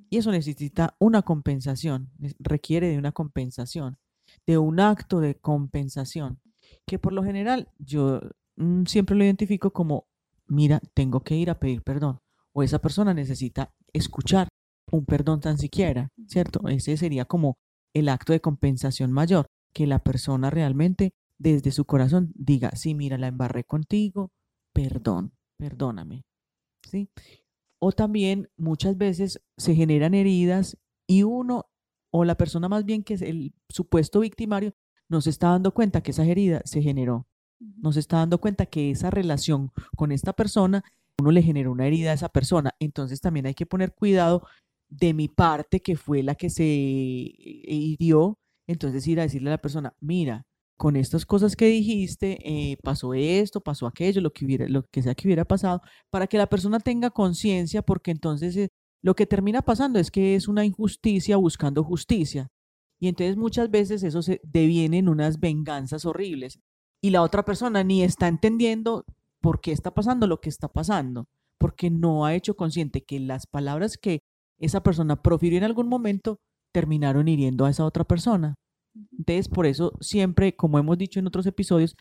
Y 0.09 0.17
eso 0.17 0.33
necesita 0.33 0.97
una 0.99 1.21
compensación, 1.21 2.11
requiere 2.39 2.89
de 2.89 2.97
una 2.97 3.13
compensación, 3.13 3.97
de 4.45 4.57
un 4.57 4.81
acto 4.81 5.21
de 5.21 5.35
compensación, 5.35 6.41
que 6.85 6.99
por 6.99 7.13
lo 7.13 7.23
general 7.23 7.71
yo 7.79 8.19
mm, 8.57 8.83
siempre 8.83 9.15
lo 9.15 9.23
identifico 9.23 9.71
como, 9.71 10.09
mira, 10.45 10.81
tengo 10.93 11.21
que 11.21 11.37
ir 11.37 11.49
a 11.49 11.57
pedir 11.57 11.83
perdón, 11.83 12.19
o 12.51 12.63
esa 12.63 12.79
persona 12.79 13.13
necesita 13.13 13.73
escuchar 13.93 14.49
un 14.91 15.05
perdón 15.05 15.39
tan 15.39 15.57
siquiera, 15.57 16.09
¿cierto? 16.27 16.67
Ese 16.67 16.97
sería 16.97 17.23
como 17.23 17.55
el 17.93 18.09
acto 18.09 18.33
de 18.33 18.41
compensación 18.41 19.13
mayor, 19.13 19.47
que 19.77 19.85
la 19.85 19.99
persona 19.99 20.49
realmente 20.49 21.13
desde 21.37 21.69
su 21.69 21.85
corazón 21.85 22.31
diga, 22.33 22.71
sí, 22.75 22.95
mira, 22.95 23.19
la 23.19 23.27
embarré 23.27 23.63
contigo, 23.63 24.31
perdón, 24.73 25.33
perdóname, 25.55 26.25
¿sí? 26.81 27.11
O 27.77 27.91
también 27.91 28.49
muchas 28.57 28.97
veces 28.97 29.39
se 29.55 29.75
generan 29.75 30.15
heridas 30.15 30.79
y 31.05 31.21
uno 31.21 31.67
o 32.09 32.25
la 32.25 32.33
persona 32.33 32.67
más 32.67 32.85
bien 32.85 33.03
que 33.03 33.13
es 33.13 33.21
el 33.21 33.53
supuesto 33.69 34.21
victimario 34.21 34.73
no 35.09 35.21
se 35.21 35.29
está 35.29 35.49
dando 35.49 35.71
cuenta 35.75 36.01
que 36.01 36.09
esa 36.09 36.25
herida 36.25 36.63
se 36.65 36.81
generó, 36.81 37.27
no 37.59 37.91
se 37.91 37.99
está 37.99 38.17
dando 38.17 38.41
cuenta 38.41 38.65
que 38.65 38.89
esa 38.89 39.11
relación 39.11 39.71
con 39.95 40.11
esta 40.11 40.33
persona, 40.33 40.83
uno 41.19 41.29
le 41.29 41.43
generó 41.43 41.71
una 41.71 41.85
herida 41.85 42.09
a 42.09 42.15
esa 42.15 42.29
persona. 42.29 42.71
Entonces 42.79 43.21
también 43.21 43.45
hay 43.45 43.53
que 43.53 43.67
poner 43.67 43.93
cuidado 43.93 44.41
de 44.89 45.13
mi 45.13 45.27
parte, 45.27 45.81
que 45.81 45.95
fue 45.95 46.23
la 46.23 46.33
que 46.33 46.49
se 46.49 46.65
hirió, 46.65 48.39
entonces 48.67 49.07
ir 49.07 49.19
a 49.19 49.23
decirle 49.23 49.49
a 49.49 49.53
la 49.53 49.61
persona, 49.61 49.95
mira, 49.99 50.45
con 50.77 50.95
estas 50.95 51.25
cosas 51.25 51.55
que 51.55 51.65
dijiste, 51.65 52.37
eh, 52.43 52.77
pasó 52.83 53.13
esto, 53.13 53.61
pasó 53.61 53.87
aquello, 53.87 54.21
lo 54.21 54.31
que 54.31 54.45
hubiera, 54.45 54.67
lo 54.67 54.83
que 54.83 55.01
sea 55.01 55.15
que 55.15 55.27
hubiera 55.27 55.45
pasado, 55.45 55.81
para 56.11 56.27
que 56.27 56.37
la 56.37 56.47
persona 56.47 56.79
tenga 56.79 57.09
conciencia, 57.09 57.81
porque 57.81 58.11
entonces 58.11 58.55
eh, 58.55 58.69
lo 59.01 59.15
que 59.15 59.25
termina 59.25 59.63
pasando 59.63 59.99
es 59.99 60.11
que 60.11 60.35
es 60.35 60.47
una 60.47 60.65
injusticia 60.65 61.37
buscando 61.37 61.83
justicia. 61.83 62.49
Y 62.99 63.07
entonces 63.07 63.37
muchas 63.37 63.69
veces 63.71 64.03
eso 64.03 64.21
se 64.21 64.39
deviene 64.43 64.99
en 64.99 65.09
unas 65.09 65.39
venganzas 65.39 66.05
horribles. 66.05 66.59
Y 67.01 67.11
la 67.11 67.21
otra 67.21 67.43
persona 67.43 67.83
ni 67.83 68.03
está 68.03 68.27
entendiendo 68.27 69.05
por 69.39 69.61
qué 69.61 69.71
está 69.71 69.93
pasando 69.93 70.27
lo 70.27 70.39
que 70.41 70.49
está 70.49 70.67
pasando, 70.67 71.27
porque 71.57 71.89
no 71.89 72.25
ha 72.25 72.35
hecho 72.35 72.55
consciente 72.55 73.03
que 73.03 73.19
las 73.19 73.47
palabras 73.47 73.97
que 73.97 74.21
esa 74.59 74.81
persona 74.81 75.21
profirió 75.21 75.57
en 75.57 75.63
algún 75.63 75.87
momento 75.87 76.39
terminaron 76.73 77.27
hiriendo 77.27 77.65
a 77.65 77.69
esa 77.69 77.85
otra 77.85 78.03
persona. 78.03 78.55
Entonces, 79.11 79.47
por 79.47 79.65
eso 79.65 79.93
siempre, 79.99 80.55
como 80.55 80.79
hemos 80.79 80.97
dicho 80.97 81.19
en 81.19 81.27
otros 81.27 81.45
episodios, 81.45 81.95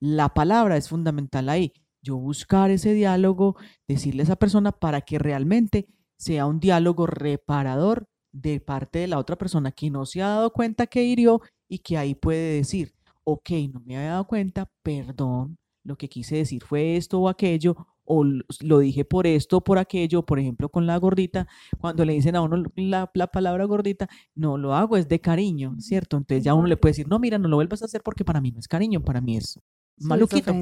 la 0.00 0.30
palabra 0.30 0.76
es 0.76 0.88
fundamental 0.88 1.48
ahí. 1.48 1.72
Yo 2.02 2.16
buscar 2.16 2.70
ese 2.70 2.94
diálogo, 2.94 3.56
decirle 3.86 4.22
a 4.22 4.24
esa 4.24 4.36
persona 4.36 4.72
para 4.72 5.00
que 5.02 5.18
realmente 5.18 5.88
sea 6.16 6.46
un 6.46 6.60
diálogo 6.60 7.06
reparador 7.06 8.06
de 8.32 8.60
parte 8.60 9.00
de 9.00 9.08
la 9.08 9.18
otra 9.18 9.36
persona 9.36 9.72
que 9.72 9.90
no 9.90 10.06
se 10.06 10.22
ha 10.22 10.28
dado 10.28 10.52
cuenta 10.52 10.86
que 10.86 11.04
hirió 11.04 11.40
y 11.68 11.78
que 11.78 11.98
ahí 11.98 12.14
puede 12.14 12.56
decir, 12.56 12.94
ok, 13.24 13.50
no 13.72 13.80
me 13.80 13.96
había 13.96 14.10
dado 14.10 14.26
cuenta, 14.26 14.70
perdón, 14.82 15.58
lo 15.84 15.96
que 15.96 16.08
quise 16.08 16.36
decir 16.36 16.62
fue 16.64 16.96
esto 16.96 17.20
o 17.20 17.28
aquello, 17.28 17.76
o 18.08 18.24
lo 18.24 18.78
dije 18.78 19.04
por 19.04 19.26
esto 19.26 19.58
o 19.58 19.60
por 19.64 19.78
aquello, 19.78 20.24
por 20.24 20.38
ejemplo, 20.38 20.70
con 20.70 20.86
la 20.86 20.96
gordita, 20.96 21.46
cuando 21.78 22.04
le 22.04 22.14
dicen 22.14 22.34
a 22.36 22.40
uno 22.40 22.64
la, 22.74 23.06
palabra 23.06 23.64
gordita, 23.64 24.08
no 24.34 24.56
lo 24.56 24.74
hago, 24.74 24.96
es 24.96 25.08
de 25.08 25.20
cariño, 25.20 25.76
¿cierto? 25.78 26.16
Entonces 26.16 26.44
ya 26.44 26.54
uno 26.54 26.66
le 26.66 26.76
puede 26.76 26.92
decir, 26.92 27.06
no, 27.08 27.18
mira, 27.18 27.38
no 27.38 27.48
lo 27.48 27.56
vuelvas 27.56 27.82
a 27.82 27.84
hacer 27.84 28.02
porque 28.02 28.24
para 28.24 28.40
mí 28.40 28.50
no 28.50 28.58
es 28.58 28.66
cariño, 28.66 29.04
para 29.04 29.20
mí 29.20 29.36
es 29.36 29.60
maluquito. 29.98 30.52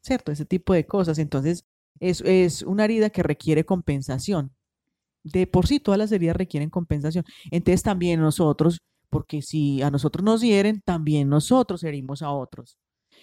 ¿Cierto? 0.00 0.30
Ese 0.32 0.44
tipo 0.44 0.72
de 0.72 0.86
cosas. 0.86 1.18
Entonces, 1.18 1.64
es, 2.00 2.20
es 2.22 2.62
una 2.62 2.84
herida 2.84 3.10
que 3.10 3.22
requiere 3.22 3.64
compensación. 3.64 4.52
De 5.24 5.46
por 5.46 5.66
sí, 5.66 5.80
todas 5.80 5.98
las 5.98 6.12
heridas 6.12 6.36
requieren 6.36 6.70
compensación. 6.70 7.24
Entonces, 7.50 7.82
también 7.82 8.20
nosotros, 8.20 8.78
porque 9.10 9.42
si 9.42 9.82
a 9.82 9.90
nosotros 9.90 10.24
nos 10.24 10.42
hieren, 10.42 10.80
también 10.84 11.28
nosotros 11.28 11.82
herimos 11.82 12.22
a 12.22 12.30
otros. 12.30 12.78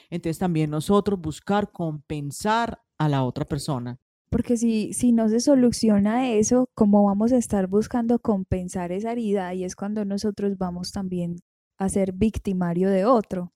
Entonces, 0.10 0.40
también 0.40 0.70
nosotros 0.70 1.20
buscar 1.20 1.72
compensar 1.72 2.83
a 2.98 3.10
la 3.10 3.24
otra 3.24 3.46
persona. 3.46 3.98
Porque 4.30 4.58
si, 4.58 4.94
si 4.94 5.12
no 5.12 5.30
se 5.30 5.40
soluciona 5.40 6.32
eso, 6.32 6.66
¿cómo 6.74 7.04
vamos 7.04 7.32
a 7.32 7.38
estar 7.38 7.68
buscando 7.68 8.18
compensar 8.20 8.92
esa 8.92 9.12
herida? 9.12 9.54
Y 9.54 9.64
es 9.64 9.76
cuando 9.76 10.06
nosotros 10.06 10.58
vamos 10.58 10.92
también 10.92 11.38
a 11.78 11.90
ser 11.90 12.14
victimario 12.14 12.90
de 12.90 13.06
otro. 13.06 13.52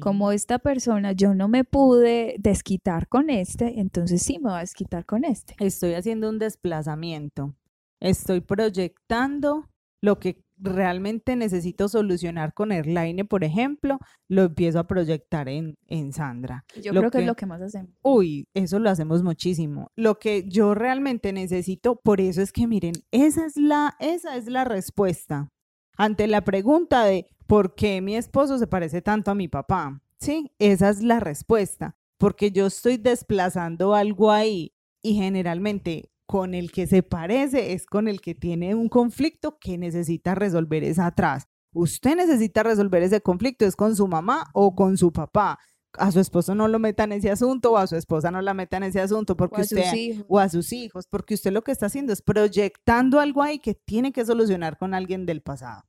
Como 0.00 0.32
esta 0.32 0.58
persona, 0.58 1.12
yo 1.12 1.34
no 1.34 1.48
me 1.48 1.64
pude 1.64 2.36
desquitar 2.38 3.08
con 3.08 3.30
este, 3.30 3.80
entonces 3.80 4.22
sí 4.22 4.38
me 4.38 4.50
voy 4.50 4.58
a 4.58 4.60
desquitar 4.60 5.06
con 5.06 5.24
este. 5.24 5.54
Estoy 5.58 5.94
haciendo 5.94 6.28
un 6.28 6.38
desplazamiento. 6.38 7.54
Estoy 7.98 8.42
proyectando 8.42 9.70
lo 10.02 10.18
que 10.18 10.44
realmente 10.62 11.36
necesito 11.36 11.88
solucionar 11.88 12.54
con 12.54 12.72
Airline, 12.72 13.24
por 13.24 13.44
ejemplo, 13.44 13.98
lo 14.28 14.44
empiezo 14.44 14.78
a 14.78 14.86
proyectar 14.86 15.48
en, 15.48 15.76
en 15.88 16.12
Sandra. 16.12 16.64
Yo 16.80 16.92
creo 16.92 17.10
que, 17.10 17.18
es 17.18 17.26
lo 17.26 17.34
que 17.34 17.46
más 17.46 17.60
hacemos. 17.60 17.90
Uy, 18.02 18.46
eso 18.54 18.78
lo 18.78 18.88
hacemos 18.88 19.22
muchísimo. 19.22 19.90
Lo 19.96 20.18
que 20.18 20.44
yo 20.48 20.74
realmente 20.74 21.32
necesito, 21.32 21.96
por 21.96 22.20
eso 22.20 22.40
es 22.40 22.52
que 22.52 22.66
miren, 22.66 22.94
esa 23.10 23.44
es 23.44 23.56
la, 23.56 23.96
esa 24.00 24.36
es 24.36 24.46
la 24.46 24.64
respuesta 24.64 25.50
ante 25.96 26.26
la 26.26 26.42
pregunta 26.42 27.04
de 27.04 27.28
¿por 27.46 27.74
qué 27.74 28.00
mi 28.00 28.16
esposo 28.16 28.58
se 28.58 28.66
parece 28.66 29.02
tanto 29.02 29.30
a 29.30 29.34
mi 29.34 29.48
papá? 29.48 30.02
Sí, 30.18 30.52
esa 30.58 30.88
es 30.88 31.02
la 31.02 31.20
respuesta, 31.20 31.96
porque 32.18 32.50
yo 32.50 32.66
estoy 32.66 32.96
desplazando 32.96 33.94
algo 33.94 34.30
ahí 34.30 34.74
y 35.02 35.14
generalmente 35.14 36.11
con 36.32 36.54
el 36.54 36.72
que 36.72 36.86
se 36.86 37.02
parece 37.02 37.74
es 37.74 37.84
con 37.84 38.08
el 38.08 38.22
que 38.22 38.34
tiene 38.34 38.74
un 38.74 38.88
conflicto 38.88 39.58
que 39.58 39.76
necesita 39.76 40.34
resolver 40.34 40.82
es 40.82 40.98
atrás. 40.98 41.46
Usted 41.74 42.16
necesita 42.16 42.62
resolver 42.62 43.02
ese 43.02 43.20
conflicto, 43.20 43.66
es 43.66 43.76
con 43.76 43.94
su 43.94 44.08
mamá 44.08 44.46
o 44.54 44.74
con 44.74 44.96
su 44.96 45.12
papá. 45.12 45.58
A 45.92 46.10
su 46.10 46.20
esposo 46.20 46.54
no 46.54 46.68
lo 46.68 46.78
meta 46.78 47.04
en 47.04 47.12
ese 47.12 47.30
asunto 47.30 47.72
o 47.72 47.76
a 47.76 47.86
su 47.86 47.96
esposa 47.96 48.30
no 48.30 48.40
la 48.40 48.54
meta 48.54 48.78
en 48.78 48.84
ese 48.84 49.02
asunto 49.02 49.36
porque 49.36 49.60
o 49.60 49.64
usted 49.64 50.24
o 50.26 50.38
a 50.38 50.48
sus 50.48 50.72
hijos, 50.72 51.06
porque 51.06 51.34
usted 51.34 51.52
lo 51.52 51.60
que 51.60 51.70
está 51.70 51.84
haciendo 51.84 52.14
es 52.14 52.22
proyectando 52.22 53.20
algo 53.20 53.42
ahí 53.42 53.58
que 53.58 53.74
tiene 53.74 54.10
que 54.10 54.24
solucionar 54.24 54.78
con 54.78 54.94
alguien 54.94 55.26
del 55.26 55.42
pasado. 55.42 55.84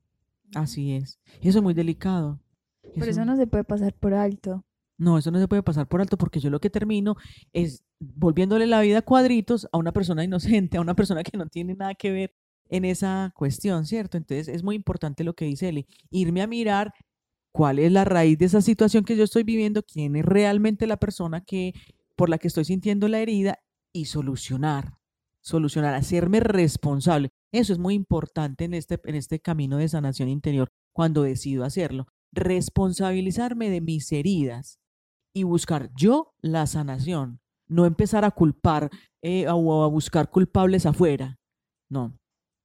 Así 0.55 0.91
es. 0.91 1.21
Y 1.39 1.47
eso 1.47 1.59
es 1.59 1.63
muy 1.63 1.73
delicado. 1.73 2.41
Por 2.99 3.07
eso 3.07 3.23
no 3.23 3.37
se 3.37 3.47
puede 3.47 3.63
pasar 3.63 3.93
por 3.93 4.13
alto. 4.13 4.65
No, 4.97 5.17
eso 5.17 5.31
no 5.31 5.39
se 5.39 5.47
puede 5.47 5.63
pasar 5.63 5.87
por 5.87 6.01
alto 6.01 6.17
porque 6.17 6.39
yo 6.39 6.49
lo 6.49 6.59
que 6.59 6.69
termino 6.69 7.15
es 7.51 7.83
volviéndole 7.99 8.67
la 8.67 8.81
vida 8.81 8.99
a 8.99 9.01
cuadritos 9.01 9.67
a 9.71 9.77
una 9.77 9.91
persona 9.91 10.23
inocente, 10.23 10.77
a 10.77 10.81
una 10.81 10.95
persona 10.95 11.23
que 11.23 11.37
no 11.37 11.47
tiene 11.47 11.75
nada 11.75 11.95
que 11.95 12.11
ver 12.11 12.35
en 12.69 12.85
esa 12.85 13.33
cuestión, 13.35 13.85
¿cierto? 13.85 14.17
Entonces 14.17 14.47
es 14.47 14.63
muy 14.63 14.75
importante 14.75 15.23
lo 15.23 15.33
que 15.35 15.45
dice 15.45 15.69
Eli, 15.69 15.87
irme 16.09 16.41
a 16.41 16.47
mirar 16.47 16.93
cuál 17.51 17.79
es 17.79 17.91
la 17.91 18.05
raíz 18.05 18.37
de 18.37 18.45
esa 18.45 18.61
situación 18.61 19.03
que 19.03 19.15
yo 19.15 19.23
estoy 19.23 19.43
viviendo, 19.43 19.83
quién 19.83 20.15
es 20.15 20.25
realmente 20.25 20.87
la 20.87 20.97
persona 20.97 21.41
que 21.41 21.73
por 22.15 22.29
la 22.29 22.37
que 22.37 22.47
estoy 22.47 22.65
sintiendo 22.65 23.07
la 23.07 23.19
herida 23.19 23.59
y 23.91 24.05
solucionar, 24.05 24.93
solucionar, 25.41 25.93
hacerme 25.93 26.39
responsable. 26.39 27.29
Eso 27.51 27.73
es 27.73 27.79
muy 27.79 27.93
importante 27.93 28.65
en 28.65 28.73
este, 28.73 28.99
en 29.05 29.15
este 29.15 29.39
camino 29.39 29.77
de 29.77 29.87
sanación 29.87 30.29
interior 30.29 30.71
cuando 30.91 31.23
decido 31.23 31.63
hacerlo. 31.63 32.07
Responsabilizarme 32.31 33.69
de 33.69 33.81
mis 33.81 34.11
heridas 34.11 34.79
y 35.33 35.43
buscar 35.43 35.91
yo 35.95 36.33
la 36.41 36.67
sanación, 36.67 37.39
no 37.67 37.85
empezar 37.85 38.25
a 38.25 38.31
culpar 38.31 38.89
eh, 39.21 39.47
o 39.47 39.83
a 39.83 39.87
buscar 39.87 40.29
culpables 40.29 40.85
afuera. 40.85 41.37
No, 41.89 42.15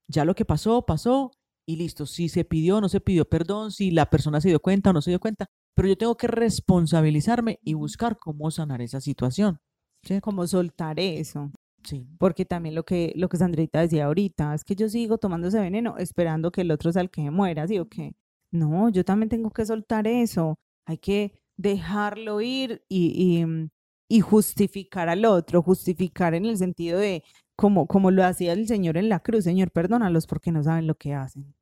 ya 0.09 0.25
lo 0.25 0.35
que 0.35 0.45
pasó, 0.45 0.85
pasó 0.85 1.31
y 1.67 1.77
listo. 1.77 2.07
Si 2.07 2.29
se 2.29 2.45
pidió 2.45 2.79
o 2.79 2.81
no 2.81 2.89
se 2.89 3.01
pidió 3.01 3.27
perdón, 3.27 3.71
si 3.71 3.91
la 3.91 4.07
persona 4.11 4.41
se 4.41 4.49
dio 4.49 4.61
cuenta 4.61 4.91
o 4.91 4.93
no 4.93 5.03
se 5.03 5.11
dio 5.11 5.21
cuenta, 5.21 5.47
pero 5.75 5.89
yo 5.89 5.97
tengo 5.97 6.17
que 6.17 6.27
responsabilizarme 6.27 7.59
y 7.63 7.75
buscar 7.75 8.19
cómo 8.19 8.51
sanar 8.51 8.81
esa 8.83 9.01
situación. 9.01 9.59
¿sí? 10.03 10.21
Cómo 10.21 10.47
soltar 10.47 10.99
eso. 10.99 11.51
Sí. 11.85 12.09
Porque 12.19 12.45
también 12.45 12.75
lo 12.75 12.85
que, 12.85 13.13
lo 13.17 13.29
que 13.29 13.37
Sandrita 13.37 13.81
decía 13.81 14.07
ahorita, 14.07 14.55
es 14.55 14.65
que 14.65 14.75
yo 14.75 14.89
sigo 14.89 15.19
tomando 15.19 15.49
ese 15.49 15.61
veneno 15.61 15.97
esperando 15.99 16.51
que 16.51 16.63
el 16.63 16.71
otro 16.71 16.93
sea 16.93 17.03
el 17.03 17.11
que 17.11 17.31
muera, 17.31 17.67
¿sí 17.69 17.79
o 17.79 17.89
qué? 17.89 18.15
No, 18.51 18.89
yo 18.89 19.05
también 19.05 19.29
tengo 19.29 19.51
que 19.51 19.65
soltar 19.67 20.07
eso. 20.07 20.57
Hay 20.87 20.99
que 20.99 21.38
dejarlo 21.59 22.41
ir 22.41 22.83
y, 22.89 23.45
mm, 23.45 23.71
y, 24.09 24.21
justificar 24.21 25.09
al 25.11 25.27
otro, 25.27 25.63
justificar 25.63 26.35
en 26.35 26.47
el 26.47 26.57
sentido 26.57 26.99
de 26.99 27.23
como, 27.57 27.87
como 27.89 28.11
lo 28.11 28.25
hacía 28.25 28.53
el 28.55 28.67
Señor 28.69 28.97
en 28.97 29.09
la 29.11 29.21
cruz, 29.21 29.45
Señor, 29.45 29.71
perdónalos 29.73 30.27
porque 30.27 30.53
no 30.53 30.63
saben 30.63 30.87
lo 30.87 30.95
que 30.97 31.15
hacen. 31.15 31.55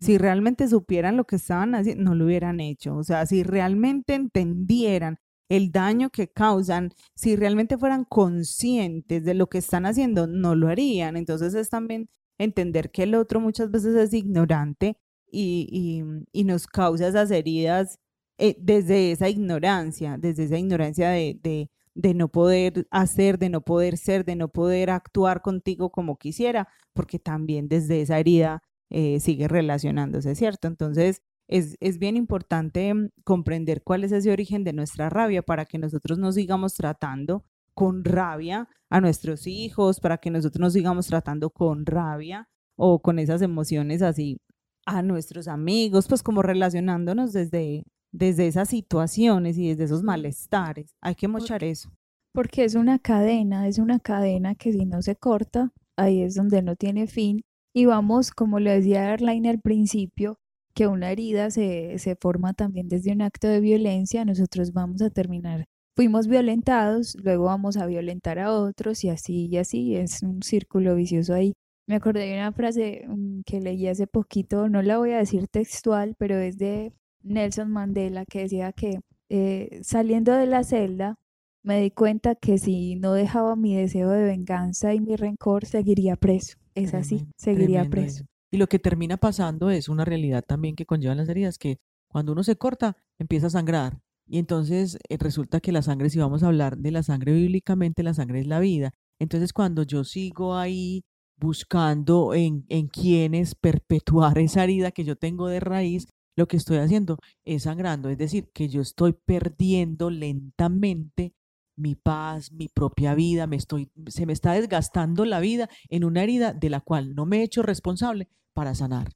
Si 0.00 0.18
realmente 0.18 0.68
supieran 0.68 1.16
lo 1.16 1.24
que 1.24 1.36
estaban 1.36 1.74
haciendo, 1.74 2.04
no 2.04 2.14
lo 2.14 2.26
hubieran 2.26 2.60
hecho. 2.60 2.96
O 2.96 3.04
sea, 3.04 3.24
si 3.26 3.42
realmente 3.44 4.14
entendieran 4.14 5.18
el 5.48 5.70
daño 5.72 6.10
que 6.10 6.28
causan, 6.28 6.92
si 7.14 7.36
realmente 7.36 7.78
fueran 7.78 8.04
conscientes 8.04 9.24
de 9.24 9.34
lo 9.34 9.48
que 9.48 9.58
están 9.58 9.86
haciendo, 9.86 10.26
no 10.26 10.54
lo 10.56 10.68
harían. 10.68 11.16
Entonces 11.16 11.54
es 11.54 11.70
también 11.70 12.08
entender 12.38 12.90
que 12.90 13.04
el 13.04 13.14
otro 13.14 13.40
muchas 13.40 13.70
veces 13.70 13.94
es 13.96 14.12
ignorante 14.14 14.98
y, 15.30 15.68
y, 15.70 16.02
y 16.32 16.44
nos 16.44 16.66
causa 16.66 17.08
esas 17.08 17.30
heridas 17.30 17.98
eh, 18.38 18.56
desde 18.58 19.12
esa 19.12 19.28
ignorancia, 19.28 20.16
desde 20.18 20.44
esa 20.44 20.58
ignorancia 20.58 21.10
de, 21.10 21.38
de, 21.42 21.70
de, 21.94 22.14
no 22.14 22.28
poder 22.28 22.86
hacer, 22.90 23.38
de 23.38 23.48
no 23.48 23.60
poder 23.60 23.96
ser, 23.96 24.24
de 24.24 24.36
no 24.36 24.48
poder 24.48 24.90
actuar 24.90 25.42
contigo 25.42 25.90
como 25.90 26.16
quisiera, 26.16 26.68
porque 26.92 27.18
también 27.18 27.68
desde 27.68 28.00
esa 28.00 28.18
herida 28.18 28.62
eh, 28.90 29.20
sigue 29.20 29.48
relacionándose, 29.48 30.34
¿cierto? 30.34 30.68
Entonces, 30.68 31.22
es, 31.48 31.76
es, 31.80 31.98
bien 31.98 32.16
importante 32.16 32.92
mm, 32.94 33.10
comprender 33.24 33.82
cuál 33.82 34.04
es 34.04 34.12
ese 34.12 34.32
origen 34.32 34.64
de 34.64 34.72
nuestra 34.72 35.10
rabia 35.10 35.42
para 35.42 35.64
que 35.66 35.78
nosotros 35.78 36.18
nos 36.18 36.34
sigamos 36.36 36.74
tratando 36.74 37.44
con 37.74 38.04
rabia 38.04 38.68
a 38.90 39.00
nuestros 39.00 39.46
hijos, 39.46 40.00
para 40.00 40.18
que 40.18 40.30
nosotros 40.30 40.60
nos 40.60 40.72
sigamos 40.72 41.06
tratando 41.06 41.50
con 41.50 41.86
rabia 41.86 42.48
o 42.76 43.00
con 43.02 43.18
esas 43.18 43.42
emociones 43.42 44.02
así 44.02 44.38
a 44.86 45.02
nuestros 45.02 45.48
amigos, 45.48 46.08
pues 46.08 46.22
como 46.22 46.42
relacionándonos 46.42 47.32
desde, 47.32 47.84
desde 48.14 48.46
esas 48.46 48.68
situaciones 48.68 49.58
y 49.58 49.68
desde 49.68 49.84
esos 49.84 50.04
malestares. 50.04 50.94
Hay 51.02 51.16
que 51.16 51.26
mochar 51.26 51.64
eso. 51.64 51.90
Porque 52.32 52.64
es 52.64 52.76
una 52.76 52.98
cadena, 53.00 53.66
es 53.66 53.78
una 53.78 53.98
cadena 53.98 54.54
que 54.54 54.72
si 54.72 54.86
no 54.86 55.02
se 55.02 55.16
corta, 55.16 55.72
ahí 55.96 56.22
es 56.22 56.36
donde 56.36 56.62
no 56.62 56.76
tiene 56.76 57.08
fin. 57.08 57.42
Y 57.74 57.86
vamos, 57.86 58.30
como 58.30 58.60
le 58.60 58.70
decía 58.70 59.12
Erlaine 59.12 59.50
al 59.50 59.60
principio, 59.60 60.38
que 60.74 60.86
una 60.86 61.10
herida 61.10 61.50
se, 61.50 61.98
se 61.98 62.14
forma 62.14 62.54
también 62.54 62.88
desde 62.88 63.12
un 63.12 63.20
acto 63.20 63.48
de 63.48 63.60
violencia. 63.60 64.24
Nosotros 64.24 64.72
vamos 64.72 65.02
a 65.02 65.10
terminar, 65.10 65.66
fuimos 65.96 66.28
violentados, 66.28 67.16
luego 67.20 67.46
vamos 67.46 67.76
a 67.76 67.86
violentar 67.86 68.38
a 68.38 68.52
otros 68.52 69.02
y 69.02 69.08
así 69.08 69.46
y 69.46 69.56
así. 69.56 69.96
Es 69.96 70.22
un 70.22 70.40
círculo 70.42 70.94
vicioso 70.94 71.34
ahí. 71.34 71.54
Me 71.88 71.96
acordé 71.96 72.26
de 72.26 72.34
una 72.34 72.52
frase 72.52 73.04
mm, 73.08 73.40
que 73.44 73.60
leí 73.60 73.88
hace 73.88 74.06
poquito, 74.06 74.68
no 74.68 74.82
la 74.82 74.98
voy 74.98 75.10
a 75.12 75.18
decir 75.18 75.48
textual, 75.48 76.14
pero 76.16 76.38
es 76.38 76.58
de 76.58 76.92
Nelson 77.24 77.70
Mandela 77.70 78.24
que 78.26 78.40
decía 78.40 78.72
que 78.72 79.00
eh, 79.28 79.80
saliendo 79.82 80.32
de 80.32 80.46
la 80.46 80.62
celda 80.62 81.16
me 81.64 81.80
di 81.80 81.90
cuenta 81.90 82.34
que 82.34 82.58
si 82.58 82.94
no 82.96 83.14
dejaba 83.14 83.56
mi 83.56 83.74
deseo 83.74 84.10
de 84.10 84.22
venganza 84.22 84.92
y 84.94 85.00
mi 85.00 85.16
rencor, 85.16 85.64
seguiría 85.64 86.14
preso. 86.16 86.58
Es 86.74 86.92
así, 86.92 87.26
seguiría 87.36 87.88
preso. 87.88 88.06
eso. 88.06 88.24
Y 88.52 88.58
lo 88.58 88.66
que 88.66 88.78
termina 88.78 89.16
pasando 89.16 89.70
es 89.70 89.88
una 89.88 90.04
realidad 90.04 90.44
también 90.46 90.76
que 90.76 90.84
conllevan 90.84 91.16
las 91.16 91.28
heridas, 91.28 91.58
que 91.58 91.78
cuando 92.06 92.32
uno 92.32 92.44
se 92.44 92.56
corta, 92.56 92.96
empieza 93.18 93.46
a 93.46 93.50
sangrar. 93.50 93.98
Y 94.26 94.38
entonces 94.38 94.98
eh, 95.08 95.16
resulta 95.18 95.60
que 95.60 95.72
la 95.72 95.82
sangre, 95.82 96.10
si 96.10 96.18
vamos 96.18 96.42
a 96.42 96.48
hablar 96.48 96.76
de 96.76 96.90
la 96.90 97.02
sangre 97.02 97.32
bíblicamente, 97.32 98.02
la 98.02 98.14
sangre 98.14 98.40
es 98.40 98.46
la 98.46 98.60
vida. 98.60 98.92
Entonces 99.18 99.52
cuando 99.52 99.84
yo 99.84 100.04
sigo 100.04 100.56
ahí 100.56 101.02
buscando 101.36 102.34
en, 102.34 102.66
en 102.68 102.88
quienes 102.88 103.54
perpetuar 103.54 104.38
esa 104.38 104.64
herida 104.64 104.92
que 104.92 105.04
yo 105.04 105.16
tengo 105.16 105.48
de 105.48 105.60
raíz, 105.60 106.08
lo 106.36 106.48
que 106.48 106.56
estoy 106.56 106.78
haciendo 106.78 107.18
es 107.44 107.64
sangrando. 107.64 108.08
Es 108.08 108.18
decir, 108.18 108.50
que 108.52 108.68
yo 108.68 108.80
estoy 108.80 109.12
perdiendo 109.12 110.10
lentamente 110.10 111.34
mi 111.76 111.94
paz, 111.94 112.52
mi 112.52 112.68
propia 112.68 113.14
vida, 113.14 113.46
me 113.46 113.56
estoy, 113.56 113.90
se 114.06 114.26
me 114.26 114.32
está 114.32 114.52
desgastando 114.52 115.24
la 115.24 115.40
vida 115.40 115.68
en 115.88 116.04
una 116.04 116.22
herida 116.22 116.52
de 116.52 116.70
la 116.70 116.80
cual 116.80 117.14
no 117.14 117.26
me 117.26 117.38
he 117.38 117.42
hecho 117.42 117.62
responsable 117.62 118.28
para 118.52 118.74
sanar. 118.74 119.08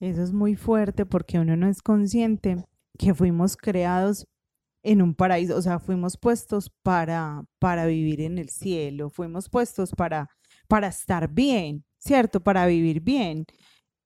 Eso 0.00 0.22
es 0.22 0.32
muy 0.32 0.56
fuerte 0.56 1.06
porque 1.06 1.38
uno 1.38 1.56
no 1.56 1.68
es 1.68 1.82
consciente 1.82 2.64
que 2.98 3.14
fuimos 3.14 3.56
creados 3.56 4.26
en 4.82 5.02
un 5.02 5.14
paraíso, 5.14 5.56
o 5.56 5.62
sea, 5.62 5.80
fuimos 5.80 6.16
puestos 6.16 6.70
para, 6.82 7.44
para 7.58 7.86
vivir 7.86 8.20
en 8.20 8.38
el 8.38 8.50
cielo, 8.50 9.10
fuimos 9.10 9.48
puestos 9.48 9.90
para, 9.90 10.28
para 10.68 10.86
estar 10.88 11.32
bien, 11.32 11.84
¿cierto? 11.98 12.40
Para 12.40 12.66
vivir 12.66 13.00
bien. 13.00 13.46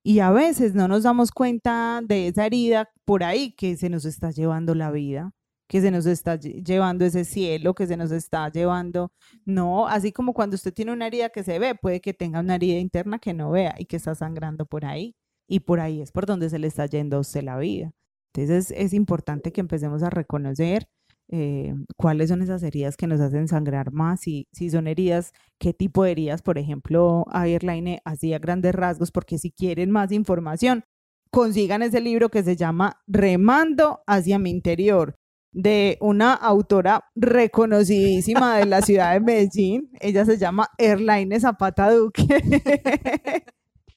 Y 0.03 0.21
a 0.21 0.31
veces 0.31 0.75
no 0.75 0.89
nos 0.89 1.03
damos 1.03 1.31
cuenta 1.31 2.01
de 2.03 2.29
esa 2.29 2.47
herida 2.47 2.89
por 3.05 3.23
ahí 3.23 3.53
que 3.53 3.77
se 3.77 3.91
nos 3.91 4.05
está 4.07 4.31
llevando 4.31 4.75
la 4.75 4.91
vida, 4.91 5.33
que 5.69 5.81
se 5.83 5.91
nos 5.91 6.07
está 6.07 6.37
lle- 6.37 6.65
llevando 6.65 7.05
ese 7.05 7.25
cielo, 7.25 7.75
que 7.75 7.87
se 7.87 7.97
nos 7.97 8.11
está 8.11 8.51
llevando, 8.51 9.13
no, 9.45 9.87
así 9.89 10.11
como 10.13 10.33
cuando 10.33 10.57
usted 10.57 10.73
tiene 10.73 10.93
una 10.93 11.07
herida 11.07 11.29
que 11.29 11.43
se 11.45 11.59
ve, 11.59 11.75
puede 11.75 12.01
que 12.01 12.15
tenga 12.15 12.41
una 12.41 12.55
herida 12.57 12.79
interna 12.79 13.19
que 13.19 13.35
no 13.35 13.51
vea 13.51 13.75
y 13.79 13.85
que 13.87 13.97
está 13.97 14.15
sangrando 14.15 14.65
por 14.67 14.85
ahí. 14.87 15.15
Y 15.49 15.61
por 15.61 15.81
ahí 15.81 16.01
es 16.01 16.13
por 16.13 16.27
donde 16.27 16.49
se 16.49 16.59
le 16.59 16.69
está 16.69 16.87
yendo 16.87 17.17
a 17.17 17.21
usted 17.21 17.43
la 17.43 17.59
vida. 17.59 17.91
Entonces 18.33 18.73
es 18.77 18.93
importante 18.95 19.53
que 19.53 19.61
empecemos 19.61 20.03
a 20.03 20.11
reconocer 20.11 20.89
eh, 21.33 21.75
cuáles 21.97 22.29
son 22.29 22.43
esas 22.43 22.63
heridas 22.63 22.97
que 22.97 23.07
nos 23.07 23.21
hacen 23.21 23.49
sangrar 23.49 23.93
más, 23.93 24.27
y 24.27 24.49
si 24.53 24.71
son 24.71 24.87
heridas, 24.87 25.33
qué 25.59 25.73
tipo 25.73 26.05
de 26.05 26.13
heridas, 26.13 26.43
por 26.43 26.59
ejemplo, 26.59 27.25
Airline 27.33 28.01
hacía 28.05 28.39
grandes 28.39 28.75
rasgos, 28.75 29.11
porque 29.13 29.39
si 29.39 29.51
quieren 29.51 29.91
más 29.91 30.13
información, 30.13 30.85
consigan 31.31 31.83
ese 31.83 32.01
libro 32.01 32.29
que 32.29 32.43
se 32.43 32.57
llama 32.57 33.01
Remando 33.07 34.01
hacia 34.07 34.39
mi 34.39 34.51
interior, 34.51 35.15
de 35.53 35.99
una 36.01 36.35
autora 36.35 37.05
reconocidísima 37.15 38.59
de 38.59 38.67
la 38.67 38.83
ciudad 38.83 39.15
de 39.15 39.21
Medellín. 39.27 39.91
Ella 40.01 40.25
se 40.25 40.39
llama 40.39 40.69
Erlaine 40.79 41.41
Zapata 41.41 41.91
Duque. 41.91 42.25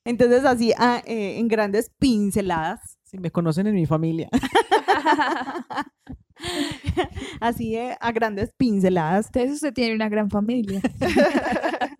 Entonces, 0.05 0.43
así 0.43 0.73
ah, 0.77 1.01
eh, 1.05 1.37
en 1.37 1.47
grandes 1.47 1.91
pinceladas, 1.97 2.97
Si 3.03 3.17
me 3.17 3.31
conocen 3.31 3.67
en 3.67 3.75
mi 3.75 3.85
familia. 3.85 4.29
así 7.39 7.75
eh, 7.75 7.97
a 7.99 8.11
grandes 8.11 8.51
pinceladas, 8.57 9.27
Entonces 9.27 9.53
usted 9.53 9.73
tiene 9.73 9.95
una 9.95 10.09
gran 10.09 10.29
familia. 10.29 10.81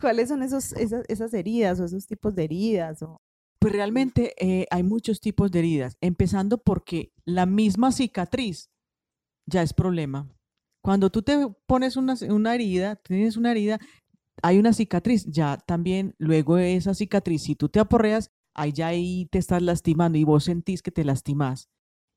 ¿cuáles 0.00 0.28
son 0.28 0.42
esos, 0.42 0.72
esas, 0.72 1.04
esas 1.08 1.34
heridas 1.34 1.80
o 1.80 1.84
esos 1.84 2.06
tipos 2.06 2.34
de 2.34 2.44
heridas? 2.44 3.02
O... 3.02 3.20
Pues 3.58 3.72
realmente 3.72 4.34
eh, 4.38 4.66
hay 4.70 4.82
muchos 4.82 5.20
tipos 5.20 5.50
de 5.50 5.60
heridas, 5.60 5.96
empezando 6.00 6.58
porque 6.58 7.12
la 7.24 7.46
misma 7.46 7.92
cicatriz 7.92 8.70
ya 9.46 9.62
es 9.62 9.72
problema. 9.72 10.28
Cuando 10.82 11.10
tú 11.10 11.22
te 11.22 11.48
pones 11.66 11.96
una, 11.96 12.14
una 12.28 12.54
herida, 12.54 12.96
tienes 12.96 13.36
una 13.36 13.50
herida, 13.50 13.80
hay 14.42 14.58
una 14.58 14.72
cicatriz, 14.72 15.24
ya 15.26 15.56
también 15.56 16.14
luego 16.18 16.56
de 16.56 16.76
esa 16.76 16.94
cicatriz, 16.94 17.42
si 17.42 17.56
tú 17.56 17.68
te 17.68 17.80
aporreas, 17.80 18.30
ahí 18.54 18.72
ya 18.72 18.88
ahí 18.88 19.26
te 19.30 19.38
estás 19.38 19.62
lastimando 19.62 20.18
y 20.18 20.24
vos 20.24 20.44
sentís 20.44 20.82
que 20.82 20.92
te 20.92 21.04
lastimas. 21.04 21.68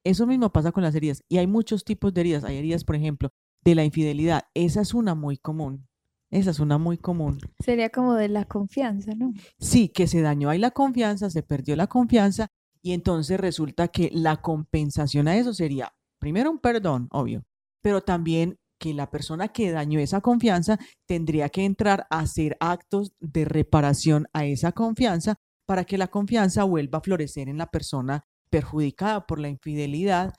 Eso 0.03 0.25
mismo 0.25 0.51
pasa 0.51 0.71
con 0.71 0.83
las 0.83 0.95
heridas. 0.95 1.23
Y 1.27 1.37
hay 1.37 1.47
muchos 1.47 1.83
tipos 1.83 2.13
de 2.13 2.21
heridas. 2.21 2.43
Hay 2.43 2.57
heridas, 2.57 2.83
por 2.83 2.95
ejemplo, 2.95 3.29
de 3.63 3.75
la 3.75 3.83
infidelidad. 3.83 4.43
Esa 4.53 4.81
es 4.81 4.93
una 4.93 5.15
muy 5.15 5.37
común. 5.37 5.87
Esa 6.31 6.51
es 6.51 6.59
una 6.59 6.77
muy 6.77 6.97
común. 6.97 7.39
Sería 7.59 7.89
como 7.89 8.13
de 8.13 8.29
la 8.29 8.45
confianza, 8.45 9.13
¿no? 9.15 9.33
Sí, 9.57 9.89
que 9.89 10.07
se 10.07 10.21
dañó 10.21 10.49
ahí 10.49 10.59
la 10.59 10.71
confianza, 10.71 11.29
se 11.29 11.41
perdió 11.41 11.75
la 11.75 11.87
confianza 11.87 12.47
y 12.81 12.93
entonces 12.93 13.39
resulta 13.39 13.87
que 13.87 14.09
la 14.13 14.37
compensación 14.41 15.27
a 15.27 15.37
eso 15.37 15.53
sería, 15.53 15.91
primero 16.19 16.51
un 16.51 16.59
perdón, 16.59 17.07
obvio, 17.11 17.43
pero 17.81 18.01
también 18.01 18.57
que 18.79 18.93
la 18.93 19.09
persona 19.09 19.49
que 19.49 19.71
dañó 19.71 19.99
esa 19.99 20.21
confianza 20.21 20.79
tendría 21.05 21.49
que 21.49 21.65
entrar 21.65 22.07
a 22.09 22.19
hacer 22.19 22.55
actos 22.59 23.13
de 23.19 23.43
reparación 23.43 24.27
a 24.31 24.45
esa 24.45 24.71
confianza 24.71 25.35
para 25.67 25.83
que 25.83 25.97
la 25.97 26.07
confianza 26.07 26.63
vuelva 26.63 26.99
a 26.99 27.01
florecer 27.01 27.49
en 27.49 27.57
la 27.57 27.69
persona 27.69 28.23
perjudicada 28.49 29.25
por 29.25 29.39
la 29.39 29.49
infidelidad 29.49 30.33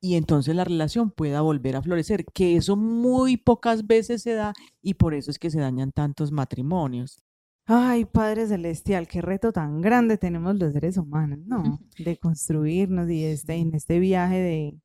y 0.00 0.16
entonces 0.16 0.54
la 0.54 0.64
relación 0.64 1.10
pueda 1.10 1.40
volver 1.40 1.76
a 1.76 1.82
florecer, 1.82 2.26
que 2.26 2.56
eso 2.56 2.76
muy 2.76 3.38
pocas 3.38 3.86
veces 3.86 4.22
se 4.22 4.34
da 4.34 4.52
y 4.82 4.94
por 4.94 5.14
eso 5.14 5.30
es 5.30 5.38
que 5.38 5.50
se 5.50 5.60
dañan 5.60 5.92
tantos 5.92 6.30
matrimonios. 6.30 7.22
Ay, 7.66 8.04
Padre 8.04 8.46
Celestial, 8.46 9.08
qué 9.08 9.22
reto 9.22 9.50
tan 9.50 9.80
grande 9.80 10.18
tenemos 10.18 10.56
los 10.56 10.74
seres 10.74 10.98
humanos, 10.98 11.38
¿no? 11.46 11.80
De 11.98 12.18
construirnos 12.18 13.08
y 13.08 13.24
este, 13.24 13.54
en 13.54 13.74
este 13.74 13.98
viaje 13.98 14.36
de, 14.36 14.78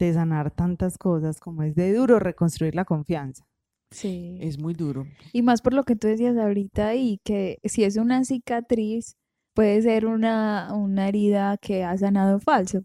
de 0.00 0.12
sanar 0.12 0.50
tantas 0.50 0.98
cosas, 0.98 1.38
como 1.38 1.62
es 1.62 1.76
de 1.76 1.94
duro 1.94 2.18
reconstruir 2.18 2.74
la 2.74 2.84
confianza. 2.84 3.46
Sí. 3.92 4.36
Es 4.40 4.58
muy 4.58 4.74
duro. 4.74 5.06
Y 5.32 5.42
más 5.42 5.62
por 5.62 5.74
lo 5.74 5.84
que 5.84 5.94
tú 5.94 6.08
decías 6.08 6.36
ahorita 6.36 6.96
y 6.96 7.18
que 7.22 7.60
si 7.62 7.84
es 7.84 7.96
una 7.96 8.24
cicatriz, 8.24 9.16
puede 9.56 9.82
ser 9.82 10.06
una, 10.06 10.72
una 10.74 11.08
herida 11.08 11.56
que 11.56 11.82
ha 11.82 11.96
sanado 11.98 12.38
falso. 12.38 12.82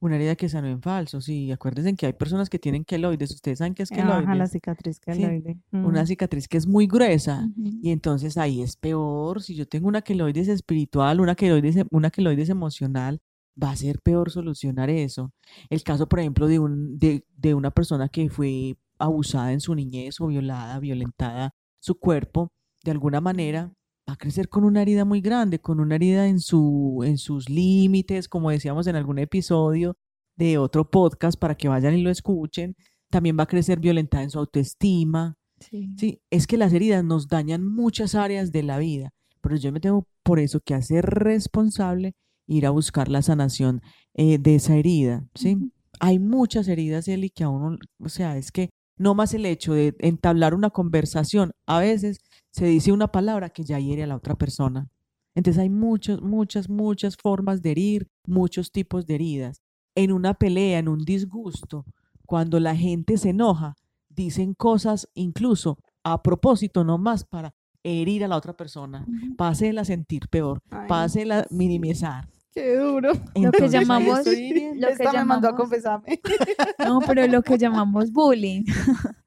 Una 0.00 0.16
herida 0.16 0.36
que 0.36 0.48
sanó 0.50 0.68
en 0.68 0.82
falso, 0.82 1.20
sí. 1.22 1.50
Acuérdense 1.50 1.94
que 1.94 2.06
hay 2.06 2.12
personas 2.12 2.50
que 2.50 2.58
tienen 2.58 2.84
queloides. 2.84 3.30
Ustedes 3.32 3.58
saben 3.58 3.74
qué 3.74 3.82
es 3.84 3.88
queloides. 3.90 4.24
Ajá, 4.24 4.34
la 4.34 4.46
cicatriz 4.46 4.96
Sí, 4.96 5.02
queloide. 5.02 5.58
Una 5.72 6.02
Mm. 6.02 6.06
cicatriz 6.06 6.46
que 6.46 6.58
es 6.58 6.66
muy 6.66 6.86
gruesa. 6.86 7.48
Y 7.82 7.90
entonces 7.90 8.36
ahí 8.36 8.60
es 8.62 8.76
peor. 8.76 9.42
Si 9.42 9.54
yo 9.54 9.66
tengo 9.66 9.88
una 9.88 10.02
queloides 10.02 10.48
espiritual, 10.48 11.20
una 11.20 11.34
queloides, 11.34 11.76
una 11.90 12.10
queloides 12.10 12.50
emocional, 12.50 13.20
va 13.60 13.70
a 13.70 13.76
ser 13.76 14.00
peor 14.02 14.30
solucionar 14.30 14.90
eso. 14.90 15.32
El 15.70 15.82
caso, 15.82 16.06
por 16.06 16.20
ejemplo, 16.20 16.48
de, 16.48 16.58
un, 16.58 16.98
de, 16.98 17.24
de 17.38 17.54
una 17.54 17.70
persona 17.70 18.08
que 18.10 18.28
fue 18.28 18.76
abusada 18.98 19.52
en 19.52 19.60
su 19.60 19.74
niñez 19.74 20.20
o 20.20 20.26
violada, 20.26 20.78
violentada 20.80 21.52
su 21.80 21.98
cuerpo, 21.98 22.52
de 22.84 22.90
alguna 22.90 23.20
manera 23.22 23.72
va 24.08 24.14
a 24.14 24.16
crecer 24.16 24.48
con 24.48 24.64
una 24.64 24.82
herida 24.82 25.04
muy 25.04 25.20
grande, 25.20 25.60
con 25.60 25.80
una 25.80 25.94
herida 25.94 26.28
en, 26.28 26.40
su, 26.40 27.02
en 27.04 27.18
sus 27.18 27.48
límites, 27.48 28.28
como 28.28 28.50
decíamos 28.50 28.86
en 28.86 28.96
algún 28.96 29.18
episodio 29.18 29.96
de 30.36 30.58
otro 30.58 30.90
podcast 30.90 31.38
para 31.38 31.54
que 31.54 31.68
vayan 31.68 31.94
y 31.94 32.02
lo 32.02 32.10
escuchen. 32.10 32.76
También 33.10 33.38
va 33.38 33.44
a 33.44 33.48
crecer 33.48 33.80
violentada 33.80 34.24
en 34.24 34.30
su 34.30 34.38
autoestima. 34.38 35.36
Sí. 35.60 35.94
Sí, 35.96 36.20
es 36.30 36.46
que 36.46 36.58
las 36.58 36.72
heridas 36.72 37.04
nos 37.04 37.28
dañan 37.28 37.64
muchas 37.64 38.14
áreas 38.14 38.52
de 38.52 38.62
la 38.62 38.78
vida, 38.78 39.10
pero 39.40 39.56
yo 39.56 39.72
me 39.72 39.80
tengo 39.80 40.06
por 40.22 40.38
eso 40.38 40.60
que 40.60 40.74
hacer 40.74 41.04
responsable, 41.04 42.14
ir 42.46 42.66
a 42.66 42.70
buscar 42.70 43.08
la 43.08 43.22
sanación 43.22 43.80
eh, 44.14 44.38
de 44.38 44.56
esa 44.56 44.76
herida, 44.76 45.26
¿sí? 45.34 45.72
Hay 46.00 46.18
muchas 46.18 46.66
heridas, 46.68 47.06
Eli, 47.06 47.30
que 47.30 47.44
a 47.44 47.48
uno, 47.48 47.78
o 48.00 48.08
sea, 48.08 48.36
es 48.36 48.50
que 48.50 48.70
no 48.98 49.14
más 49.14 49.32
el 49.32 49.46
hecho 49.46 49.72
de 49.74 49.94
entablar 50.00 50.54
una 50.54 50.70
conversación, 50.70 51.52
a 51.66 51.78
veces 51.78 52.18
se 52.54 52.66
dice 52.66 52.92
una 52.92 53.08
palabra 53.08 53.50
que 53.50 53.64
ya 53.64 53.80
hiere 53.80 54.04
a 54.04 54.06
la 54.06 54.14
otra 54.14 54.36
persona. 54.36 54.88
Entonces 55.34 55.60
hay 55.60 55.70
muchas, 55.70 56.22
muchas, 56.22 56.70
muchas 56.70 57.16
formas 57.16 57.62
de 57.62 57.72
herir, 57.72 58.08
muchos 58.28 58.70
tipos 58.70 59.06
de 59.06 59.16
heridas. 59.16 59.60
En 59.96 60.12
una 60.12 60.34
pelea, 60.34 60.78
en 60.78 60.88
un 60.88 61.04
disgusto, 61.04 61.84
cuando 62.26 62.60
la 62.60 62.76
gente 62.76 63.18
se 63.18 63.30
enoja, 63.30 63.74
dicen 64.08 64.54
cosas 64.54 65.08
incluso 65.14 65.78
a 66.04 66.22
propósito, 66.22 66.84
no 66.84 66.96
más 66.96 67.24
para 67.24 67.56
herir 67.82 68.22
a 68.22 68.28
la 68.28 68.36
otra 68.36 68.56
persona, 68.56 69.04
para 69.36 69.50
hacerla 69.50 69.84
sentir 69.84 70.28
peor, 70.28 70.62
hacerla 70.70 71.46
sí. 71.48 71.56
minimizar. 71.56 72.28
Qué 72.54 72.76
duro. 72.76 73.12
Lo 73.34 73.50
que 73.50 73.68
llamamos- 73.68 74.18
estoy 74.20 74.74
lo 74.78 74.86
que 74.88 74.92
Esta 74.92 75.12
me 75.12 75.24
mandó 75.24 75.48
a 75.48 75.56
confesarme. 75.56 76.20
No, 76.78 77.00
pero 77.00 77.26
lo 77.26 77.42
que 77.42 77.58
llamamos 77.58 78.12
bullying. 78.12 78.62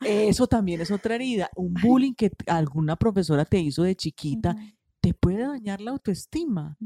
Eso 0.01 0.47
también 0.47 0.79
es 0.81 0.91
otra 0.91 1.15
herida. 1.15 1.49
Un 1.55 1.73
bullying 1.73 2.13
que 2.13 2.31
alguna 2.47 2.95
profesora 2.95 3.43
te 3.45 3.59
hizo 3.59 3.83
de 3.83 3.95
chiquita 3.95 4.55
te 5.01 5.13
puede 5.13 5.39
dañar 5.45 5.81
la 5.81 5.91
autoestima. 5.91 6.77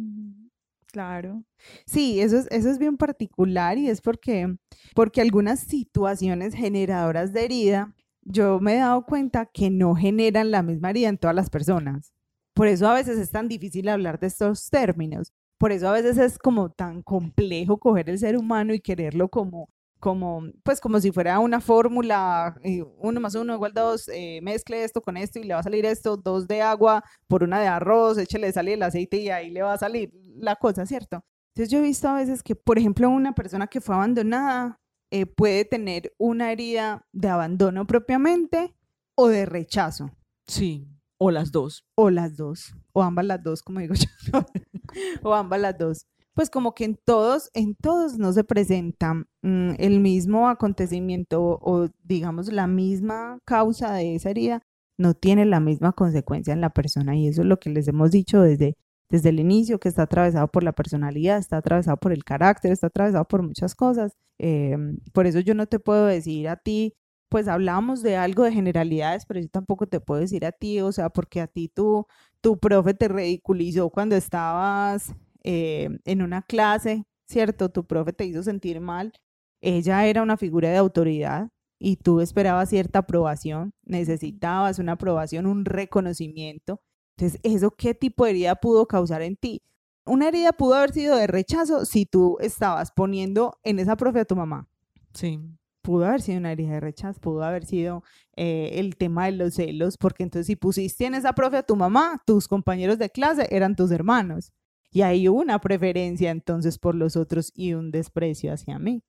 Claro. 0.88 1.44
Sí, 1.86 2.20
eso 2.20 2.38
es, 2.38 2.48
eso 2.52 2.70
es 2.70 2.78
bien 2.78 2.98
particular 2.98 3.78
y 3.78 3.90
es 3.90 4.02
porque, 4.02 4.56
porque 4.96 5.22
algunas 5.22 5.60
situaciones 5.62 6.54
generadoras 6.54 7.32
de 7.34 7.46
herida, 7.46 7.96
yo 8.24 8.60
me 8.60 8.74
he 8.76 8.78
dado 8.80 9.06
cuenta 9.06 9.46
que 9.46 9.70
no 9.70 9.96
generan 9.96 10.52
la 10.52 10.64
misma 10.64 10.90
herida 10.90 11.08
en 11.10 11.18
todas 11.18 11.36
las 11.36 11.50
personas. 11.50 12.12
Por 12.54 12.68
eso 12.68 12.88
a 12.90 12.94
veces 12.94 13.18
es 13.18 13.32
tan 13.32 13.48
difícil 13.48 13.88
hablar 13.88 14.20
de 14.20 14.28
estos 14.28 14.70
términos, 14.70 15.32
por 15.62 15.71
eso 15.71 15.88
a 15.89 15.91
veces 15.91 16.17
es 16.17 16.39
como 16.39 16.71
tan 16.71 17.04
complejo 17.04 17.78
coger 17.78 18.10
el 18.10 18.17
ser 18.17 18.36
humano 18.36 18.74
y 18.74 18.80
quererlo 18.80 19.30
como 19.30 19.69
como, 20.00 20.41
pues 20.63 20.82
como 20.82 21.00
si 21.00 21.12
fuera 21.12 21.38
una 21.38 21.62
fórmula, 21.62 22.60
uno 22.97 23.19
más 23.19 23.36
uno 23.36 23.54
igual 23.54 23.71
dos, 23.71 24.08
eh, 24.08 24.39
mezcle 24.41 24.84
esto 24.84 25.04
con 25.04 25.17
esto 25.17 25.38
y 25.38 25.43
le 25.43 25.54
va 25.54 25.60
a 25.60 25.63
salir 25.63 25.86
esto, 25.86 26.17
dos 26.17 26.47
de 26.47 26.63
agua 26.63 27.04
por 27.28 27.43
una 27.43 27.60
de 27.60 27.67
arroz, 27.67 28.17
échale 28.17 28.52
sale 28.52 28.74
el 28.74 28.82
aceite 28.82 29.17
y 29.17 29.30
ahí 29.30 29.52
le 29.52 29.62
va 29.62 29.74
a 29.74 29.78
salir 29.78 30.12
la 30.38 30.56
cosa, 30.56 30.88
¿cierto? 30.88 31.24
Entonces 31.50 31.71
yo 31.71 31.78
he 31.78 31.84
visto 31.84 32.08
a 32.08 32.15
veces 32.15 32.41
que, 32.41 32.56
por 32.56 32.80
ejemplo, 32.80 33.08
una 33.12 33.36
persona 33.36 33.67
que 33.67 33.82
fue 33.82 33.93
abandonada 33.93 34.82
eh, 35.12 35.28
puede 35.28 35.63
tener 35.65 36.12
una 36.17 36.52
herida 36.52 37.06
de 37.12 37.30
abandono 37.30 37.86
propiamente 37.86 38.74
o 39.13 39.28
de 39.28 39.45
rechazo. 39.45 40.10
Sí, 40.47 40.88
o 41.19 41.30
las 41.30 41.52
dos. 41.52 41.86
O 41.93 42.10
las 42.10 42.36
dos, 42.36 42.74
o 42.93 43.04
ambas 43.04 43.26
las 43.26 43.43
dos, 43.43 43.62
como 43.62 43.80
digo 43.80 43.93
yo, 44.34 44.43
o 45.24 45.34
ambas 45.34 45.60
las 45.62 45.78
dos 45.78 46.06
pues 46.34 46.50
como 46.50 46.74
que 46.74 46.86
en 46.86 46.96
todos, 46.96 47.50
en 47.54 47.76
todos 47.76 48.18
no 48.18 48.32
se 48.34 48.44
presenta 48.44 49.14
mm, 49.14 49.74
el 49.78 50.00
mismo 50.00 50.50
acontecimiento 50.50 51.60
o 51.62 51.90
digamos 52.04 52.52
la 52.52 52.68
misma 52.68 53.40
causa 53.46 53.94
de 53.94 54.16
esa 54.16 54.30
herida, 54.30 54.62
no 54.98 55.14
tiene 55.14 55.46
la 55.46 55.60
misma 55.60 55.94
consecuencia 55.94 56.54
en 56.54 56.62
la 56.62 56.70
persona 56.70 57.16
y 57.16 57.28
eso 57.28 57.42
es 57.42 57.48
lo 57.48 57.60
que 57.60 57.70
les 57.70 57.88
hemos 57.88 58.12
dicho 58.12 58.42
desde, 58.42 58.78
desde 59.10 59.30
el 59.30 59.40
inicio, 59.40 59.80
que 59.80 59.90
está 59.90 60.04
atravesado 60.04 60.48
por 60.48 60.64
la 60.64 60.74
personalidad, 60.74 61.38
está 61.38 61.58
atravesado 61.58 61.98
por 61.98 62.12
el 62.14 62.24
carácter, 62.24 62.72
está 62.72 62.88
atravesado 62.88 63.26
por 63.26 63.44
muchas 63.44 63.76
cosas. 63.76 64.14
Em, 64.38 64.98
por 65.14 65.28
eso 65.28 65.40
yo 65.40 65.56
no 65.56 65.66
te 65.68 65.80
puedo 65.80 66.06
decir 66.06 66.48
a 66.48 66.56
ti, 66.58 66.96
pues 67.32 67.48
hablamos 67.48 68.02
de 68.04 68.17
algo 68.17 68.44
de 68.44 68.52
generalidades, 68.52 69.26
pero 69.26 69.39
yo 69.39 69.48
tampoco 69.48 69.88
te 69.88 70.02
puedo 70.02 70.20
decir 70.20 70.46
a 70.46 70.52
ti, 70.52 70.82
o 70.82 70.91
sea, 70.91 71.10
porque 71.10 71.39
a 71.39 71.48
ti 71.48 71.70
tu, 71.70 72.06
tu 72.41 72.60
profe 72.60 72.94
te 72.94 73.08
ridiculizó 73.08 73.89
cuando 73.89 74.17
estabas 74.17 75.15
eh, 75.41 75.98
en 76.04 76.22
una 76.24 76.41
clase, 76.41 77.06
¿cierto? 77.26 77.70
Tu 77.70 77.86
profe 77.86 78.12
te 78.12 78.26
hizo 78.26 78.44
sentir 78.44 78.82
mal, 78.82 79.13
ella 79.62 80.06
era 80.08 80.24
una 80.24 80.36
figura 80.36 80.72
de 80.72 80.76
autoridad 80.76 81.48
y 81.80 81.96
tú 81.96 82.20
esperabas 82.20 82.67
cierta 82.67 83.00
aprobación, 83.00 83.74
necesitabas 83.86 84.78
una 84.80 84.94
aprobación, 84.94 85.46
un 85.46 85.63
reconocimiento. 85.63 86.82
Entonces, 87.15 87.39
¿eso 87.44 87.72
qué 87.72 87.94
tipo 87.94 88.26
de 88.26 88.32
herida 88.32 88.56
pudo 88.56 88.88
causar 88.88 89.22
en 89.22 89.38
ti? 89.38 89.63
Una 90.06 90.28
herida 90.28 90.52
pudo 90.52 90.74
haber 90.74 90.91
sido 90.91 91.15
de 91.15 91.28
rechazo 91.28 91.86
si 91.86 92.06
tú 92.06 92.36
estabas 92.41 92.91
poniendo 92.91 93.58
en 93.63 93.80
esa 93.80 93.96
profe 93.96 94.20
a 94.20 94.26
tu 94.26 94.36
mamá. 94.36 94.67
Sí. 95.13 95.39
Pudo 95.82 96.06
haber 96.06 96.22
sido 96.22 96.39
una 96.39 96.52
herida 96.52 96.74
de 96.74 96.80
rechazo, 96.80 97.20
pudo 97.20 97.44
haber 97.44 97.65
sido 97.65 98.04
eh, 98.36 98.72
el 98.76 98.96
tema 98.98 99.26
de 99.26 99.32
los 99.34 99.56
celos, 99.56 99.98
porque 99.98 100.24
entonces 100.24 100.48
si 100.48 100.56
pusiste 100.56 101.06
en 101.06 101.15
esa 101.15 101.34
profe 101.34 101.58
a 101.58 101.63
tu 101.63 101.76
mamá, 101.76 102.22
tus 102.26 102.48
compañeros 102.48 103.00
de 103.00 103.10
clase 103.10 103.48
eran 103.52 103.76
tus 103.76 103.91
hermanos. 103.91 104.52
Y 104.91 105.02
hay 105.04 105.28
una 105.28 105.60
preferencia 105.60 106.32
entonces 106.32 106.78
por 106.78 106.96
los 106.96 107.15
otros 107.15 107.52
y 107.56 107.74
un 107.74 107.91
desprecio 107.91 108.54
hacia 108.54 108.78
mí. 108.78 109.04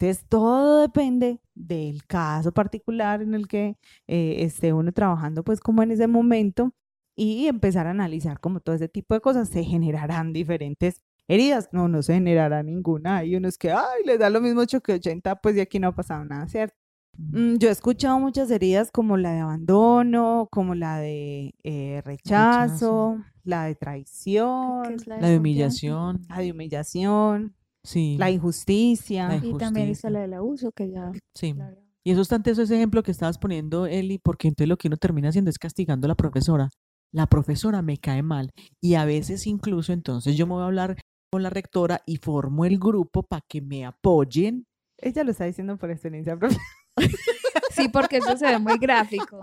Entonces, 0.00 0.26
todo 0.28 0.80
depende 0.80 1.40
del 1.54 2.06
caso 2.06 2.52
particular 2.52 3.20
en 3.22 3.34
el 3.34 3.46
que 3.48 3.76
eh, 4.06 4.36
esté 4.44 4.72
uno 4.72 4.92
trabajando, 4.92 5.44
pues 5.44 5.60
como 5.60 5.82
en 5.82 5.90
ese 5.90 6.06
momento, 6.06 6.74
y 7.16 7.48
empezar 7.48 7.86
a 7.86 7.90
analizar 7.90 8.40
como 8.40 8.60
todo 8.60 8.74
ese 8.74 8.88
tipo 8.88 9.14
de 9.14 9.20
cosas. 9.20 9.50
Se 9.50 9.62
generarán 9.62 10.32
diferentes 10.32 11.02
heridas. 11.30 11.68
No, 11.72 11.88
no 11.88 12.02
se 12.02 12.14
generará 12.14 12.62
ninguna. 12.62 13.18
Hay 13.18 13.36
unos 13.36 13.56
que, 13.56 13.70
ay, 13.70 14.02
les 14.04 14.18
da 14.18 14.28
lo 14.30 14.40
mismo 14.40 14.60
8 14.60 14.80
que 14.80 14.94
80, 14.94 15.36
pues 15.36 15.54
de 15.54 15.62
aquí 15.62 15.78
no 15.78 15.88
ha 15.88 15.94
pasado 15.94 16.24
nada, 16.24 16.46
¿cierto? 16.48 16.76
Mm, 17.16 17.56
yo 17.56 17.68
he 17.68 17.72
escuchado 17.72 18.18
muchas 18.18 18.50
heridas 18.50 18.90
como 18.90 19.16
la 19.16 19.32
de 19.32 19.40
abandono, 19.40 20.48
como 20.50 20.74
la 20.74 20.98
de 20.98 21.54
eh, 21.62 22.02
rechazo, 22.04 23.18
la 23.44 23.64
de 23.64 23.74
traición, 23.74 24.96
la, 25.06 25.18
de 25.18 25.38
humillación, 25.38 26.22
la 26.28 26.38
de 26.38 26.52
humillación, 26.52 27.54
sí. 27.82 28.16
la 28.18 28.30
injusticia. 28.30 29.40
Y 29.42 29.56
también 29.56 29.88
está 29.88 30.10
la 30.10 30.20
del 30.20 30.34
abuso, 30.34 30.72
que 30.72 30.90
ya... 30.90 31.12
Sí. 31.34 31.54
Y 32.02 32.12
eso 32.12 32.22
es 32.22 32.28
tanto 32.28 32.50
ese 32.50 32.62
ejemplo 32.62 33.02
que 33.02 33.10
estabas 33.10 33.38
poniendo, 33.38 33.86
Eli, 33.86 34.18
porque 34.18 34.48
entonces 34.48 34.68
lo 34.68 34.78
que 34.78 34.88
uno 34.88 34.96
termina 34.96 35.28
haciendo 35.28 35.50
es 35.50 35.58
castigando 35.58 36.06
a 36.06 36.08
la 36.08 36.14
profesora. 36.14 36.70
La 37.12 37.26
profesora 37.26 37.82
me 37.82 37.98
cae 37.98 38.22
mal. 38.22 38.52
Y 38.80 38.94
a 38.94 39.04
veces 39.04 39.46
incluso 39.46 39.92
entonces 39.92 40.36
yo 40.36 40.46
me 40.46 40.54
voy 40.54 40.62
a 40.62 40.66
hablar 40.66 40.96
con 41.30 41.42
la 41.44 41.50
rectora 41.50 42.02
y 42.06 42.16
formo 42.16 42.64
el 42.64 42.78
grupo 42.78 43.22
para 43.22 43.44
que 43.48 43.60
me 43.62 43.86
apoyen. 43.86 44.66
Ella 44.98 45.24
lo 45.24 45.30
está 45.30 45.44
diciendo 45.44 45.78
por 45.78 45.90
experiencia 45.90 46.36
propia. 46.36 46.58
Sí, 47.70 47.88
porque 47.88 48.16
eso 48.16 48.36
se 48.36 48.46
ve 48.46 48.58
muy 48.58 48.78
gráfico. 48.78 49.40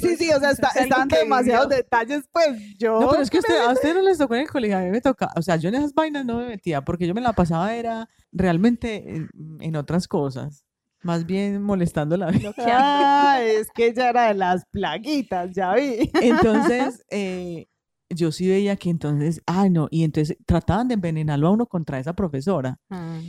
sí, 0.00 0.16
sí, 0.16 0.30
o 0.32 0.40
sea, 0.40 0.50
está, 0.50 0.68
están 0.74 1.06
demasiados 1.08 1.68
detalles, 1.68 2.24
pues 2.32 2.76
yo... 2.76 3.00
No, 3.00 3.08
pero 3.10 3.22
es 3.22 3.30
que 3.30 3.38
a 3.38 3.72
ustedes 3.72 3.94
no 3.94 4.02
les 4.02 4.18
tocó 4.18 4.34
en 4.34 4.42
el 4.42 4.50
colegio, 4.50 4.76
a 4.76 4.80
mí 4.80 4.90
me 4.90 5.00
toca, 5.00 5.30
o 5.36 5.42
sea, 5.42 5.56
yo 5.56 5.68
en 5.68 5.76
esas 5.76 5.94
vainas 5.94 6.26
no 6.26 6.38
me 6.38 6.48
metía, 6.48 6.82
porque 6.82 7.06
yo 7.06 7.14
me 7.14 7.20
la 7.20 7.32
pasaba 7.32 7.74
era 7.74 8.08
realmente 8.32 9.28
en, 9.60 9.76
otras 9.76 10.08
cosas, 10.08 10.66
más 11.02 11.24
bien 11.24 11.62
molestando 11.62 12.16
la 12.16 12.32
vida. 12.32 12.52
Ah, 12.58 13.38
es 13.42 13.68
que 13.70 13.86
ella 13.86 14.10
era 14.10 14.28
de 14.28 14.34
las 14.34 14.66
plaguitas, 14.66 15.52
ya 15.54 15.72
vi. 15.74 16.10
Entonces, 16.20 17.06
eh, 17.10 17.68
yo 18.14 18.32
sí 18.32 18.48
veía 18.48 18.76
que 18.76 18.90
entonces, 18.90 19.42
ay 19.46 19.70
no, 19.70 19.88
y 19.90 20.04
entonces 20.04 20.36
trataban 20.46 20.88
de 20.88 20.94
envenenarlo 20.94 21.48
a 21.48 21.50
uno 21.52 21.66
contra 21.66 21.98
esa 21.98 22.14
profesora. 22.14 22.78
Ah. 22.90 23.20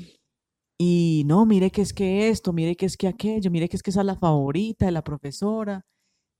Y 0.77 1.23
no, 1.25 1.45
mire 1.45 1.71
que 1.71 1.81
es 1.81 1.93
que 1.93 2.29
esto, 2.29 2.51
mire 2.51 2.75
que 2.75 2.85
es 2.85 2.97
que 2.97 3.07
aquello, 3.07 3.51
mire 3.51 3.69
que 3.69 3.77
es 3.77 3.83
que 3.83 3.91
esa 3.91 4.01
es 4.01 4.05
la 4.05 4.15
favorita 4.15 4.85
de 4.85 4.91
la 4.91 5.03
profesora. 5.03 5.85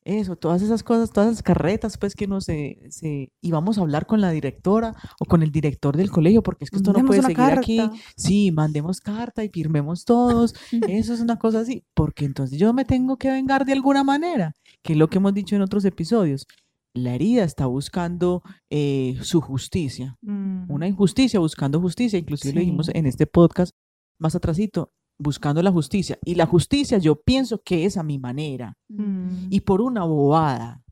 Eso, 0.06 0.36
todas 0.36 0.62
esas 0.62 0.84
cosas, 0.84 1.12
todas 1.12 1.30
esas 1.32 1.44
carretas, 1.44 1.98
pues 1.98 2.14
que 2.14 2.28
no 2.28 2.42
se, 2.42 2.78
se 2.90 3.32
íbamos 3.42 3.78
a 3.78 3.82
hablar 3.82 4.06
con 4.06 4.20
la 4.20 4.32
directora 4.32 4.94
o 5.18 5.26
con 5.26 5.44
el 5.44 5.52
director 5.52 5.96
del 5.96 6.12
colegio, 6.12 6.44
porque 6.44 6.66
es 6.66 6.72
que 6.72 6.78
esto 6.78 6.92
no 6.92 7.06
puede 7.06 7.22
seguir 7.22 7.40
aquí. 7.40 7.80
Sí, 8.18 8.52
mandemos 8.52 9.00
carta 9.00 9.46
y 9.46 9.50
firmemos 9.50 10.04
todos. 10.04 10.56
Eso 10.90 11.14
es 11.14 11.22
una 11.22 11.40
cosa 11.40 11.62
así, 11.62 11.86
porque 11.94 12.26
entonces 12.26 12.60
yo 12.60 12.74
me 12.74 12.84
tengo 12.84 13.16
que 13.16 13.32
vengar 13.32 13.66
de 13.66 13.72
alguna 13.74 14.04
manera, 14.04 14.54
que 14.82 14.92
es 14.92 15.00
lo 15.00 15.10
que 15.10 15.20
hemos 15.20 15.34
dicho 15.34 15.56
en 15.56 15.62
otros 15.62 15.86
episodios. 15.86 16.48
La 16.94 17.16
herida 17.16 17.44
está 17.44 17.66
buscando 17.66 18.44
eh, 18.70 19.18
su 19.22 19.42
justicia, 19.42 20.18
una 20.22 20.86
mm. 20.86 20.90
injusticia 20.90 21.40
buscando 21.40 21.82
justicia, 21.82 22.20
inclusive 22.20 22.54
lo 22.54 22.60
dijimos 22.60 22.90
en 22.94 23.08
este 23.08 23.26
podcast, 23.26 23.74
más 24.20 24.36
atrasito, 24.36 24.94
buscando 25.18 25.62
la 25.64 25.72
justicia. 25.72 26.20
Y 26.24 26.36
la 26.36 26.46
justicia 26.46 27.00
yo 27.00 27.22
pienso 27.22 27.62
que 27.64 27.86
es 27.86 27.98
a 27.98 28.04
mi 28.04 28.20
manera. 28.20 28.78
Mm. 28.90 29.48
Y 29.50 29.62
por 29.62 29.82
una 29.82 30.04
bobada, 30.04 30.84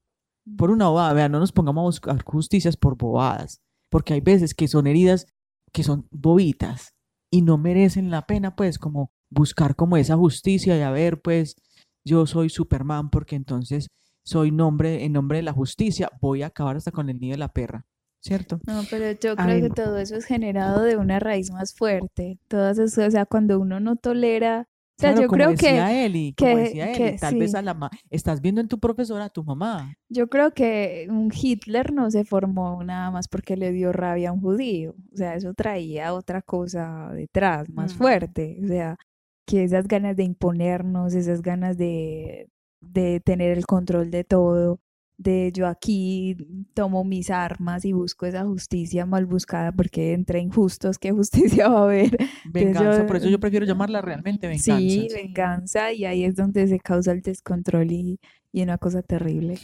por 0.57 0.71
una 0.71 0.87
bobada, 0.87 1.13
vean, 1.13 1.31
no 1.31 1.39
nos 1.39 1.51
pongamos 1.51 1.81
a 1.81 1.85
buscar 1.85 2.23
justicias 2.23 2.77
por 2.77 2.97
bobadas, 2.97 3.61
porque 3.89 4.13
hay 4.13 4.21
veces 4.21 4.53
que 4.55 4.67
son 4.67 4.87
heridas 4.87 5.27
que 5.71 5.83
son 5.83 6.07
bobitas 6.11 6.95
y 7.31 7.43
no 7.43 7.57
merecen 7.57 8.11
la 8.11 8.25
pena, 8.25 8.55
pues, 8.55 8.77
como 8.77 9.11
buscar 9.29 9.75
como 9.75 9.97
esa 9.97 10.17
justicia 10.17 10.77
y 10.77 10.81
a 10.81 10.91
ver, 10.91 11.21
pues, 11.21 11.55
yo 12.03 12.25
soy 12.25 12.49
Superman 12.49 13.09
porque 13.09 13.35
entonces 13.35 13.89
soy 14.23 14.51
nombre, 14.51 15.03
en 15.03 15.13
nombre 15.13 15.37
de 15.37 15.43
la 15.43 15.53
justicia, 15.53 16.09
voy 16.21 16.43
a 16.43 16.47
acabar 16.47 16.75
hasta 16.75 16.91
con 16.91 17.09
el 17.09 17.19
nido 17.19 17.33
de 17.33 17.39
la 17.39 17.51
perra. 17.51 17.85
¿cierto? 18.21 18.59
No, 18.67 18.83
pero 18.89 19.19
yo 19.19 19.35
creo 19.35 19.61
que 19.61 19.69
todo 19.69 19.97
eso 19.97 20.15
es 20.15 20.25
generado 20.25 20.83
de 20.83 20.95
una 20.95 21.19
raíz 21.19 21.51
más 21.51 21.73
fuerte. 21.73 22.37
Todas 22.47 22.77
eso, 22.77 23.05
o 23.05 23.11
sea, 23.11 23.25
cuando 23.25 23.59
uno 23.59 23.79
no 23.79 23.95
tolera, 23.95 24.67
o 24.97 25.01
sea, 25.01 25.19
yo 25.19 25.27
creo 25.27 25.55
que, 25.55 26.05
Eli, 26.05 26.35
como 26.37 26.57
decía 26.57 26.91
Eli, 26.91 27.17
tal 27.17 27.35
vez 27.35 27.55
a 27.55 27.63
la 27.63 27.89
estás 28.11 28.39
viendo 28.39 28.61
en 28.61 28.67
tu 28.67 28.79
profesora 28.79 29.25
a 29.25 29.29
tu 29.29 29.43
mamá. 29.43 29.95
Yo 30.09 30.29
creo 30.29 30.51
que 30.51 31.07
un 31.09 31.31
Hitler 31.33 31.91
no 31.91 32.11
se 32.11 32.23
formó 32.23 32.83
nada 32.83 33.09
más 33.09 33.27
porque 33.27 33.57
le 33.57 33.71
dio 33.71 33.91
rabia 33.91 34.29
a 34.29 34.31
un 34.31 34.41
judío. 34.41 34.93
O 35.11 35.17
sea, 35.17 35.33
eso 35.33 35.55
traía 35.55 36.13
otra 36.13 36.43
cosa 36.43 37.09
detrás, 37.15 37.67
más 37.71 37.95
fuerte. 37.95 38.59
O 38.63 38.67
sea, 38.67 38.95
que 39.47 39.63
esas 39.63 39.87
ganas 39.87 40.15
de 40.15 40.23
imponernos, 40.23 41.15
esas 41.15 41.41
ganas 41.41 41.79
de, 41.79 42.50
de 42.81 43.19
tener 43.19 43.57
el 43.57 43.65
control 43.65 44.11
de 44.11 44.23
todo, 44.23 44.79
de 45.17 45.51
yo 45.53 45.67
aquí 45.67 46.35
tomo 46.73 47.03
mis 47.03 47.29
armas 47.29 47.85
y 47.85 47.93
busco 47.93 48.25
esa 48.25 48.43
justicia 48.43 49.05
mal 49.05 49.25
buscada 49.25 49.71
porque 49.71 50.13
entre 50.13 50.39
injustos, 50.39 50.97
¿qué 50.97 51.11
justicia 51.61 51.69
va 51.69 51.81
a 51.81 51.83
haber? 51.83 52.17
Venganza, 52.45 53.05
por 53.05 53.17
eso 53.17 53.29
yo 53.29 53.39
prefiero 53.39 53.65
llamarla 53.65 54.01
realmente 54.01 54.47
venganza. 54.47 54.77
Sí, 54.77 55.07
venganza 55.13 55.93
y 55.93 56.05
ahí 56.05 56.25
es 56.25 56.35
donde 56.35 56.67
se 56.67 56.79
causa 56.79 57.11
el 57.11 57.21
descontrol 57.21 57.91
y, 57.91 58.19
y 58.51 58.63
una 58.63 58.77
cosa 58.77 59.03
terrible. 59.03 59.59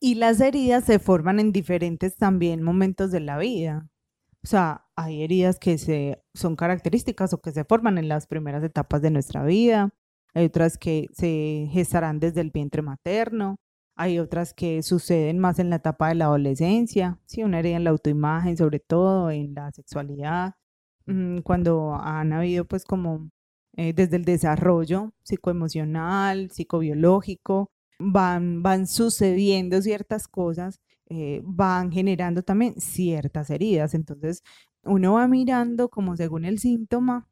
Y 0.00 0.14
las 0.14 0.40
heridas 0.40 0.84
se 0.84 0.98
forman 0.98 1.40
en 1.40 1.52
diferentes 1.52 2.16
también 2.16 2.62
momentos 2.62 3.10
de 3.10 3.20
la 3.20 3.38
vida. 3.38 3.88
O 4.44 4.46
sea, 4.46 4.86
hay 4.94 5.22
heridas 5.22 5.58
que 5.58 5.78
se, 5.78 6.22
son 6.34 6.54
características 6.54 7.32
o 7.32 7.40
que 7.40 7.50
se 7.50 7.64
forman 7.64 7.98
en 7.98 8.08
las 8.08 8.26
primeras 8.26 8.62
etapas 8.62 9.02
de 9.02 9.10
nuestra 9.10 9.44
vida. 9.44 9.92
Hay 10.38 10.46
otras 10.46 10.78
que 10.78 11.06
se 11.12 11.68
gestarán 11.72 12.20
desde 12.20 12.40
el 12.40 12.50
vientre 12.50 12.82
materno 12.82 13.56
hay 13.98 14.20
otras 14.20 14.54
que 14.54 14.82
suceden 14.84 15.40
más 15.40 15.58
en 15.58 15.70
la 15.70 15.76
etapa 15.76 16.08
de 16.08 16.14
la 16.14 16.26
adolescencia, 16.26 17.18
sí, 17.26 17.42
una 17.42 17.58
herida 17.58 17.76
en 17.76 17.82
la 17.84 17.90
autoimagen, 17.90 18.56
sobre 18.56 18.78
todo 18.78 19.28
en 19.32 19.54
la 19.54 19.72
sexualidad, 19.72 20.54
mm, 21.06 21.38
cuando 21.40 21.94
han 21.94 22.32
habido 22.32 22.64
pues 22.64 22.84
como 22.84 23.28
eh, 23.76 23.92
desde 23.94 24.16
el 24.16 24.24
desarrollo 24.24 25.12
psicoemocional, 25.24 26.50
psicobiológico, 26.52 27.70
van, 27.98 28.62
van 28.62 28.86
sucediendo 28.86 29.82
ciertas 29.82 30.28
cosas 30.28 30.80
eh, 31.10 31.40
van 31.44 31.90
generando 31.90 32.42
también 32.42 32.74
ciertas 32.80 33.50
heridas. 33.50 33.94
Entonces, 33.94 34.42
uno 34.84 35.14
va 35.14 35.26
mirando 35.28 35.88
como 35.88 36.16
según 36.16 36.44
el 36.44 36.58
síntoma, 36.60 37.26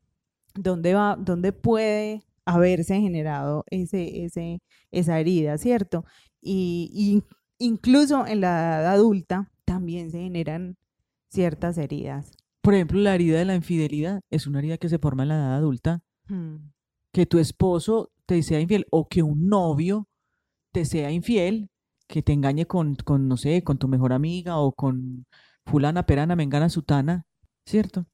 dónde 0.55 0.95
va, 0.95 1.17
dónde 1.19 1.53
puede 1.53 2.23
haberse 2.47 3.01
generado 3.01 3.65
ese, 3.71 4.25
ese, 4.25 4.63
esa 4.91 5.21
herida, 5.21 5.59
¿cierto? 5.59 6.05
Y, 6.41 7.23
incluso 7.59 8.27
en 8.27 8.41
la 8.41 8.81
edad 8.81 8.87
adulta 8.87 9.51
también 9.65 10.11
se 10.11 10.21
generan 10.21 10.77
ciertas 11.31 11.77
heridas. 11.77 12.33
Por 12.63 12.75
ejemplo, 12.75 13.01
la 13.01 13.15
herida 13.15 13.39
de 13.39 13.45
la 13.45 13.55
infidelidad 13.55 14.21
es 14.31 14.47
una 14.47 14.61
herida 14.61 14.79
que 14.79 14.89
se 14.89 14.99
forma 14.99 15.25
en 15.25 15.31
la 15.31 15.37
edad 15.37 15.57
adulta. 15.57 16.03
Hmm. 16.29 16.71
Que 17.13 17.27
tu 17.27 17.39
esposo 17.39 18.11
te 18.27 18.43
sea 18.43 18.61
infiel 18.61 18.87
o 18.91 19.09
que 19.09 19.23
un 19.23 19.49
novio 19.49 20.09
te 20.73 20.85
sea 20.85 21.11
infiel, 21.11 21.71
que 22.09 22.23
te 22.23 22.33
engañe 22.33 22.67
con, 22.67 22.95
con 22.97 23.29
no 23.29 23.37
sé, 23.37 23.63
con 23.65 23.79
tu 23.79 23.89
mejor 23.89 24.13
amiga 24.13 24.59
o 24.59 24.73
con 24.73 25.27
fulana, 25.65 26.07
perana, 26.07 26.37
mengana, 26.37 26.69
sutana, 26.69 27.27
¿cierto? 27.65 28.07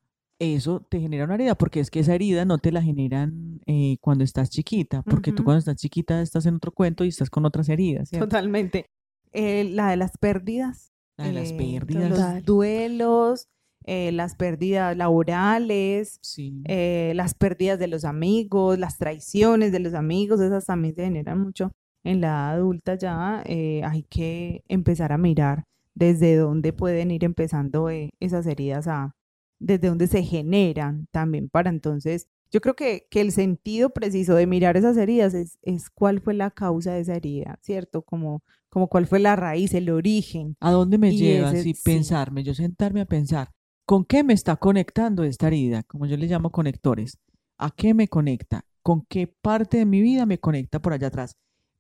Eso 0.42 0.80
te 0.80 0.98
genera 0.98 1.22
una 1.24 1.36
herida, 1.36 1.54
porque 1.54 1.78
es 1.78 1.88
que 1.88 2.00
esa 2.00 2.16
herida 2.16 2.44
no 2.44 2.58
te 2.58 2.72
la 2.72 2.82
generan 2.82 3.60
eh, 3.66 3.98
cuando 4.00 4.24
estás 4.24 4.50
chiquita, 4.50 5.02
porque 5.02 5.30
tú 5.30 5.44
cuando 5.44 5.60
estás 5.60 5.76
chiquita 5.76 6.20
estás 6.20 6.46
en 6.46 6.56
otro 6.56 6.72
cuento 6.72 7.04
y 7.04 7.08
estás 7.08 7.30
con 7.30 7.44
otras 7.44 7.68
heridas. 7.68 8.10
Totalmente. 8.10 8.86
Eh, 9.30 9.62
la 9.70 9.90
de 9.90 9.96
las 9.96 10.18
pérdidas. 10.18 10.90
La 11.16 11.26
de 11.26 11.32
las 11.32 11.52
eh, 11.52 11.56
pérdidas. 11.56 12.10
Los 12.10 12.44
duelos, 12.44 13.46
las 13.86 14.34
pérdidas 14.34 14.96
laborales, 14.96 16.18
las 16.66 17.34
pérdidas 17.34 17.78
de 17.78 17.86
los 17.86 18.04
amigos, 18.04 18.80
las 18.80 18.98
traiciones 18.98 19.70
de 19.70 19.78
los 19.78 19.94
amigos, 19.94 20.40
esas 20.40 20.66
también 20.66 20.96
se 20.96 21.04
generan 21.04 21.40
mucho 21.40 21.70
en 22.02 22.20
la 22.20 22.26
edad 22.26 22.54
adulta 22.54 22.96
ya. 22.96 23.44
hay 23.46 24.02
que 24.10 24.64
empezar 24.66 25.12
a 25.12 25.18
mirar 25.18 25.62
desde 25.94 26.34
dónde 26.34 26.72
pueden 26.72 27.12
ir 27.12 27.22
empezando 27.22 27.88
esas 28.18 28.44
heridas 28.48 28.88
a, 28.88 29.14
desde 29.62 29.88
donde 29.88 30.06
se 30.06 30.22
generan 30.22 31.08
también 31.10 31.48
para 31.48 31.70
entonces, 31.70 32.28
yo 32.50 32.60
creo 32.60 32.74
que, 32.74 33.06
que 33.10 33.22
el 33.22 33.32
sentido 33.32 33.90
preciso 33.90 34.34
de 34.34 34.46
mirar 34.46 34.76
esas 34.76 34.96
heridas 34.98 35.32
es, 35.32 35.58
es, 35.62 35.88
cuál 35.88 36.20
fue 36.20 36.34
la 36.34 36.50
causa 36.50 36.92
de 36.92 37.00
esa 37.00 37.14
herida, 37.14 37.58
¿cierto? 37.62 38.02
Como, 38.02 38.42
como 38.68 38.88
cuál 38.88 39.06
fue 39.06 39.20
la 39.20 39.36
raíz, 39.36 39.72
el 39.72 39.88
origen. 39.88 40.56
¿A 40.60 40.70
dónde 40.70 40.98
me 40.98 41.16
lleva? 41.16 41.58
Y 41.58 41.72
pensarme, 41.72 42.42
yo 42.42 42.52
sentarme 42.52 43.00
a 43.00 43.06
pensar, 43.06 43.50
¿con 43.86 44.04
qué 44.04 44.22
me 44.22 44.34
está 44.34 44.56
conectando 44.56 45.24
esta 45.24 45.46
herida? 45.46 45.82
Como 45.84 46.04
yo 46.04 46.18
le 46.18 46.26
llamo 46.26 46.50
conectores. 46.50 47.18
¿A 47.56 47.70
qué 47.70 47.94
me 47.94 48.08
conecta? 48.08 48.66
¿Con 48.82 49.06
qué 49.08 49.28
parte 49.28 49.78
de 49.78 49.86
mi 49.86 50.02
vida 50.02 50.26
me 50.26 50.38
conecta 50.38 50.82
por 50.82 50.92
allá 50.92 51.06
atrás? 51.06 51.36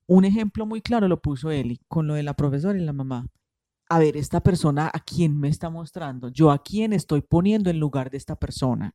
Un 0.06 0.24
ejemplo 0.24 0.64
muy 0.64 0.80
claro 0.80 1.06
lo 1.06 1.20
puso 1.20 1.50
Eli 1.50 1.80
con 1.88 2.06
lo 2.06 2.14
de 2.14 2.22
la 2.22 2.34
profesora 2.34 2.78
y 2.78 2.82
la 2.82 2.92
mamá 2.92 3.26
a 3.92 3.98
ver, 3.98 4.16
esta 4.16 4.40
persona 4.40 4.90
a 4.90 5.00
quién 5.00 5.38
me 5.38 5.48
está 5.50 5.68
mostrando, 5.68 6.30
yo 6.30 6.50
a 6.50 6.62
quién 6.62 6.94
estoy 6.94 7.20
poniendo 7.20 7.68
en 7.68 7.78
lugar 7.78 8.08
de 8.10 8.16
esta 8.16 8.36
persona. 8.36 8.92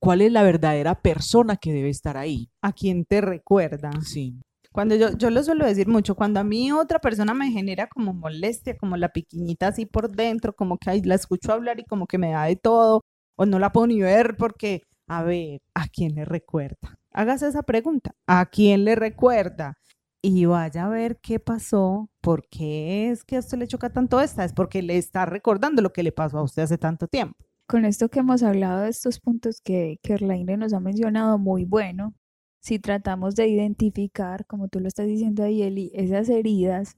¿Cuál 0.00 0.22
es 0.22 0.32
la 0.32 0.42
verdadera 0.42 1.02
persona 1.02 1.58
que 1.58 1.70
debe 1.70 1.90
estar 1.90 2.16
ahí? 2.16 2.48
¿A 2.62 2.72
quién 2.72 3.04
te 3.04 3.20
recuerda? 3.20 3.90
Sí. 4.00 4.40
Cuando 4.72 4.94
yo, 4.94 5.10
yo 5.18 5.28
lo 5.28 5.42
suelo 5.42 5.66
decir 5.66 5.86
mucho, 5.86 6.14
cuando 6.14 6.40
a 6.40 6.44
mí 6.44 6.72
otra 6.72 6.98
persona 6.98 7.34
me 7.34 7.50
genera 7.50 7.88
como 7.88 8.14
molestia, 8.14 8.74
como 8.78 8.96
la 8.96 9.10
piquiñita 9.10 9.66
así 9.66 9.84
por 9.84 10.10
dentro, 10.10 10.54
como 10.54 10.78
que 10.78 10.98
la 11.04 11.14
escucho 11.14 11.52
hablar 11.52 11.78
y 11.80 11.84
como 11.84 12.06
que 12.06 12.16
me 12.16 12.30
da 12.30 12.44
de 12.44 12.56
todo, 12.56 13.02
o 13.36 13.44
no 13.44 13.58
la 13.58 13.70
puedo 13.70 13.88
ni 13.88 14.00
ver 14.00 14.36
porque, 14.38 14.80
a 15.08 15.24
ver, 15.24 15.60
¿a 15.74 15.88
quién 15.88 16.14
le 16.14 16.24
recuerda? 16.24 16.96
Hágase 17.12 17.48
esa 17.48 17.64
pregunta, 17.64 18.12
¿a 18.26 18.46
quién 18.46 18.86
le 18.86 18.94
recuerda? 18.94 19.74
Y 20.22 20.44
vaya 20.46 20.86
a 20.86 20.88
ver 20.88 21.18
qué 21.20 21.38
pasó, 21.38 22.10
por 22.20 22.48
qué 22.48 23.10
es 23.10 23.24
que 23.24 23.36
a 23.36 23.40
usted 23.40 23.58
le 23.58 23.66
choca 23.68 23.90
tanto 23.90 24.20
esta, 24.20 24.44
es 24.44 24.52
porque 24.52 24.82
le 24.82 24.96
está 24.96 25.26
recordando 25.26 25.82
lo 25.82 25.92
que 25.92 26.02
le 26.02 26.12
pasó 26.12 26.38
a 26.38 26.42
usted 26.42 26.62
hace 26.62 26.78
tanto 26.78 27.06
tiempo. 27.06 27.36
Con 27.66 27.84
esto 27.84 28.08
que 28.08 28.20
hemos 28.20 28.42
hablado 28.42 28.82
de 28.82 28.88
estos 28.88 29.20
puntos 29.20 29.60
que, 29.60 29.98
que 30.02 30.14
Erlaine 30.14 30.56
nos 30.56 30.72
ha 30.72 30.80
mencionado, 30.80 31.38
muy 31.38 31.64
bueno, 31.64 32.14
si 32.60 32.78
tratamos 32.78 33.34
de 33.36 33.48
identificar, 33.48 34.46
como 34.46 34.68
tú 34.68 34.80
lo 34.80 34.88
estás 34.88 35.06
diciendo 35.06 35.44
ahí, 35.44 35.62
Eli, 35.62 35.90
esas 35.94 36.28
heridas 36.28 36.96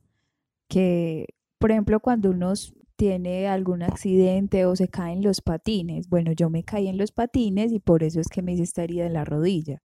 que, 0.69 1.27
por 1.59 1.71
ejemplo, 1.73 2.01
cuando 2.01 2.31
uno 2.31 2.53
tiene 2.97 3.49
algún 3.49 3.83
accidente 3.83 4.67
o 4.67 4.77
se 4.77 4.89
cae 4.89 5.13
en 5.13 5.23
los 5.23 5.41
patines, 5.41 6.09
bueno, 6.09 6.33
yo 6.33 6.51
me 6.51 6.65
caí 6.65 6.89
en 6.89 6.99
los 6.99 7.13
patines 7.13 7.73
y 7.73 7.81
por 7.81 8.03
eso 8.03 8.21
es 8.21 8.29
que 8.29 8.43
me 8.43 8.53
hice 8.53 8.63
esta 8.63 8.85
herida 8.85 9.07
en 9.07 9.15
la 9.15 9.25
rodilla. 9.25 9.83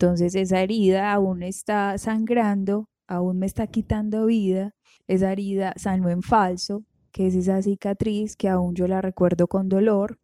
Entonces 0.00 0.34
esa 0.34 0.62
herida 0.62 1.12
aún 1.12 1.42
está 1.42 1.98
sangrando, 1.98 2.88
aún 3.06 3.38
me 3.38 3.44
está 3.44 3.66
quitando 3.66 4.24
vida. 4.24 4.74
Esa 5.06 5.30
herida 5.30 5.74
sanó 5.76 6.08
en 6.08 6.22
falso, 6.22 6.84
que 7.12 7.26
es 7.26 7.34
esa 7.34 7.60
cicatriz 7.60 8.34
que 8.34 8.48
aún 8.48 8.74
yo 8.74 8.88
la 8.88 9.02
recuerdo 9.02 9.46
con 9.46 9.68
dolor. 9.68 10.18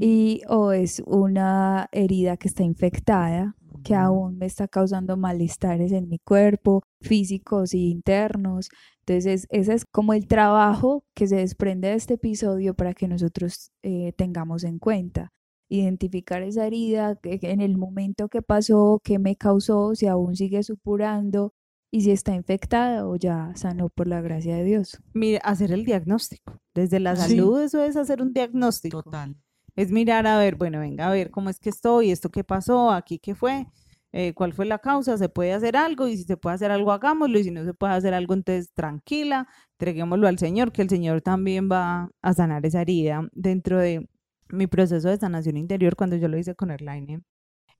Y 0.00 0.40
o 0.48 0.72
es 0.72 1.02
una 1.06 1.88
herida 1.92 2.38
que 2.38 2.48
está 2.48 2.62
infectada, 2.62 3.56
que 3.84 3.94
aún 3.94 4.38
me 4.38 4.46
está 4.46 4.68
causando 4.68 5.18
malestares 5.18 5.92
en 5.92 6.08
mi 6.08 6.18
cuerpo, 6.18 6.82
físicos 7.02 7.74
e 7.74 7.78
internos. 7.78 8.70
Entonces, 9.00 9.46
ese 9.50 9.74
es 9.74 9.84
como 9.84 10.14
el 10.14 10.26
trabajo 10.26 11.04
que 11.14 11.26
se 11.26 11.36
desprende 11.36 11.88
de 11.88 11.94
este 11.94 12.14
episodio 12.14 12.72
para 12.72 12.94
que 12.94 13.06
nosotros 13.06 13.70
eh, 13.82 14.14
tengamos 14.16 14.64
en 14.64 14.78
cuenta 14.78 15.30
identificar 15.68 16.42
esa 16.42 16.66
herida 16.66 17.18
en 17.22 17.60
el 17.60 17.76
momento 17.76 18.28
que 18.28 18.42
pasó, 18.42 19.00
qué 19.04 19.18
me 19.18 19.36
causó, 19.36 19.94
si 19.94 20.06
aún 20.06 20.36
sigue 20.36 20.62
supurando 20.62 21.52
y 21.90 22.02
si 22.02 22.10
está 22.10 22.34
infectada 22.34 23.06
o 23.06 23.16
ya 23.16 23.52
sanó 23.54 23.88
por 23.88 24.06
la 24.06 24.20
gracia 24.20 24.56
de 24.56 24.64
Dios. 24.64 25.00
Mira, 25.14 25.40
hacer 25.42 25.72
el 25.72 25.84
diagnóstico. 25.84 26.60
Desde 26.74 27.00
la 27.00 27.16
salud 27.16 27.60
eso 27.60 27.82
es 27.82 27.96
hacer 27.96 28.22
un 28.22 28.32
diagnóstico. 28.32 29.02
Total. 29.02 29.36
Es 29.76 29.90
mirar 29.92 30.26
a 30.26 30.38
ver, 30.38 30.56
bueno, 30.56 30.80
venga 30.80 31.08
a 31.08 31.12
ver 31.12 31.30
cómo 31.30 31.50
es 31.50 31.60
que 31.60 31.70
estoy, 31.70 32.10
esto 32.10 32.30
qué 32.30 32.44
pasó, 32.44 32.90
aquí 32.90 33.18
qué 33.18 33.34
fue, 33.34 33.66
eh, 34.10 34.34
cuál 34.34 34.52
fue 34.52 34.66
la 34.66 34.78
causa, 34.78 35.16
se 35.16 35.28
puede 35.28 35.52
hacer 35.52 35.76
algo 35.76 36.08
y 36.08 36.16
si 36.16 36.24
se 36.24 36.36
puede 36.36 36.56
hacer 36.56 36.70
algo, 36.70 36.92
hagámoslo 36.92 37.38
y 37.38 37.44
si 37.44 37.50
no 37.50 37.64
se 37.64 37.74
puede 37.74 37.92
hacer 37.92 38.12
algo, 38.12 38.34
entonces 38.34 38.72
tranquila, 38.72 39.46
entreguémoslo 39.78 40.26
al 40.26 40.38
Señor, 40.38 40.72
que 40.72 40.82
el 40.82 40.88
Señor 40.88 41.22
también 41.22 41.68
va 41.70 42.10
a 42.22 42.32
sanar 42.32 42.66
esa 42.66 42.82
herida 42.82 43.28
dentro 43.32 43.78
de 43.78 44.08
mi 44.50 44.66
proceso 44.66 45.08
de 45.08 45.16
sanación 45.18 45.56
interior 45.56 45.96
cuando 45.96 46.16
yo 46.16 46.28
lo 46.28 46.38
hice 46.38 46.54
con 46.54 46.70
Erlaine, 46.70 47.22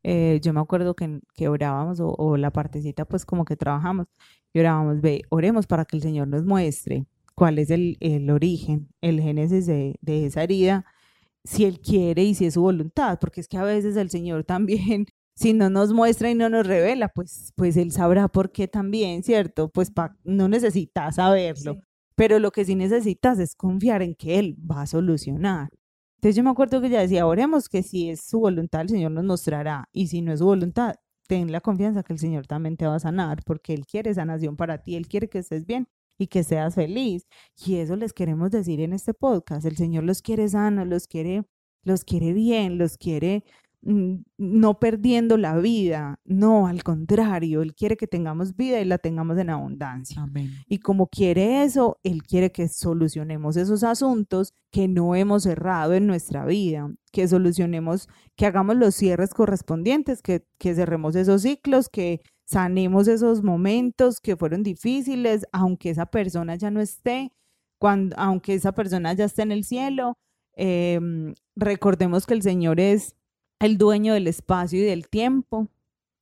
eh, 0.03 0.41
yo 0.43 0.53
me 0.53 0.61
acuerdo 0.61 0.95
que, 0.95 1.21
que 1.35 1.49
orábamos 1.49 1.99
o, 2.01 2.37
la 2.37 2.53
partecita 2.53 3.05
pues 3.05 3.27
como 3.27 3.45
que 3.45 3.57
trabajamos 3.57 4.07
y 4.53 4.61
orábamos, 4.61 5.01
ve, 5.01 5.23
oremos 5.29 5.67
para 5.67 5.85
que 5.85 5.97
el 5.97 6.03
Señor 6.03 6.29
nos 6.29 6.45
muestre 6.45 7.07
cuál 7.35 7.59
es 7.59 7.71
el, 7.71 7.97
el 8.01 8.31
origen, 8.31 8.89
el 9.01 9.21
génesis 9.21 9.67
de, 9.67 9.97
de, 10.01 10.27
esa 10.27 10.43
herida, 10.43 10.85
si 11.45 11.65
Él 11.65 11.81
quiere 11.81 12.25
y 12.25 12.35
si 12.35 12.47
es 12.47 12.55
su 12.55 12.63
voluntad, 12.63 13.19
porque 13.21 13.41
es 13.41 13.49
que 13.49 13.59
a 13.59 13.65
veces 13.65 13.97
el 13.97 14.11
Señor 14.11 14.45
también, 14.45 15.07
si 15.35 15.53
no 15.53 15.71
nos 15.71 15.93
muestra 15.93 16.31
y 16.31 16.35
no 16.35 16.49
nos 16.49 16.67
revela, 16.67 17.09
pues, 17.09 17.53
pues 17.57 17.77
Él 17.77 17.93
sabrá 17.93 18.29
por 18.29 18.51
qué 18.53 18.69
también, 18.69 19.23
¿cierto? 19.23 19.69
Pues 19.69 19.91
pa, 19.91 20.17
no 20.25 20.49
necesitas 20.49 21.17
saberlo, 21.17 21.77
pero 22.17 22.39
lo 22.39 22.51
que 22.51 22.65
sí 22.65 22.75
necesitas 22.75 23.39
es 23.39 23.55
confiar 23.55 24.03
en 24.03 24.15
que 24.15 24.39
Él 24.39 24.57
va 24.69 24.83
a 24.83 24.87
solucionar. 24.87 25.71
Entonces 26.19 26.35
yo 26.37 26.43
me 26.43 26.51
acuerdo 26.51 26.81
que 26.81 26.89
ella 26.89 27.01
decía, 27.01 27.27
oremos 27.27 27.69
que 27.69 27.85
si 27.85 28.11
es 28.11 28.23
su 28.23 28.41
voluntad, 28.41 28.81
el 28.81 28.89
Señor 28.89 29.13
nos 29.13 29.25
mostrará. 29.25 29.89
Y 29.93 30.09
si 30.09 30.21
no 30.21 30.33
es 30.33 30.41
su 30.41 30.47
voluntad, 30.47 30.97
ten 31.29 31.53
la 31.53 31.61
confianza 31.61 32.03
que 32.03 32.13
el 32.13 32.19
Señor 32.19 32.47
también 32.49 32.77
te 32.77 32.87
va 32.89 32.97
a 32.97 33.01
sanar, 33.01 33.45
porque 33.45 33.73
Él 33.73 33.87
quiere 33.87 34.13
sanación 34.13 34.57
para 34.57 34.79
ti, 34.83 34.97
Él 34.97 35.07
quiere 35.07 35.29
que 35.29 35.39
estés 35.39 35.65
bien 35.65 35.87
y 36.19 36.27
que 36.27 36.43
seas 36.43 36.75
feliz. 36.75 37.29
Y 37.65 37.77
eso 37.77 37.95
les 37.95 38.13
queremos 38.13 38.51
decir 38.51 38.81
en 38.81 38.95
este 38.95 39.15
podcast. 39.15 39.65
El 39.65 39.77
Señor 39.77 40.03
los 40.03 40.21
quiere 40.21 40.49
sanos, 40.49 40.89
los 40.89 41.07
quiere, 41.07 41.45
los 41.85 42.03
quiere 42.05 42.33
bien, 42.33 42.79
los 42.79 42.99
quiere 42.99 43.45
no 43.81 44.79
perdiendo 44.81 45.37
la 45.37 45.57
vida, 45.57 46.19
no, 46.25 46.67
al 46.67 46.83
contrario, 46.83 47.63
Él 47.63 47.75
quiere 47.75 47.97
que 47.97 48.07
tengamos 48.07 48.57
vida 48.57 48.81
y 48.81 48.85
la 48.85 48.99
tengamos 48.99 49.39
en 49.39 49.51
abundancia. 49.51 50.27
Y 50.67 50.79
como 50.79 51.07
quiere 51.07 51.63
eso, 51.63 51.99
Él 52.03 52.23
quiere 52.23 52.51
que 52.51 52.69
solucionemos 52.69 53.57
esos 53.57 53.85
asuntos 53.85 54.53
que 54.71 54.89
no 54.89 55.15
hemos 55.15 55.45
cerrado 55.45 55.95
en 55.95 56.07
nuestra 56.07 56.45
vida, 56.45 56.91
que 57.13 57.29
solucionemos, 57.29 58.09
que 58.37 58.47
hagamos 58.47 58.77
los 58.77 58.95
cierres 58.95 59.33
correspondientes, 59.33 60.23
que, 60.23 60.45
que 60.59 60.75
cerremos 60.75 61.15
esos 61.15 61.43
ciclos, 61.43 61.89
que 61.89 62.21
sanemos 62.45 63.09
esos 63.09 63.43
momentos 63.43 64.21
que 64.21 64.37
fueron 64.37 64.63
difíciles, 64.63 65.47
aunque 65.53 65.91
esa 65.91 66.07
persona 66.07 66.57
ya 66.57 66.71
no 66.71 66.81
esté, 66.81 67.33
cuando, 67.79 68.17
aunque 68.19 68.55
esa 68.55 68.73
persona 68.73 69.13
ya 69.13 69.27
esté 69.27 69.43
en 69.43 69.53
el 69.53 69.65
cielo. 69.65 70.19
Em, 70.55 71.35
recordemos 71.55 72.27
que 72.27 72.35
el 72.35 72.43
Señor 72.43 72.81
es 72.81 73.15
el 73.61 73.79
dueño 73.79 74.15
del 74.15 74.27
espacio 74.27 74.79
y 74.81 74.83
del 74.83 75.09
tiempo, 75.09 75.69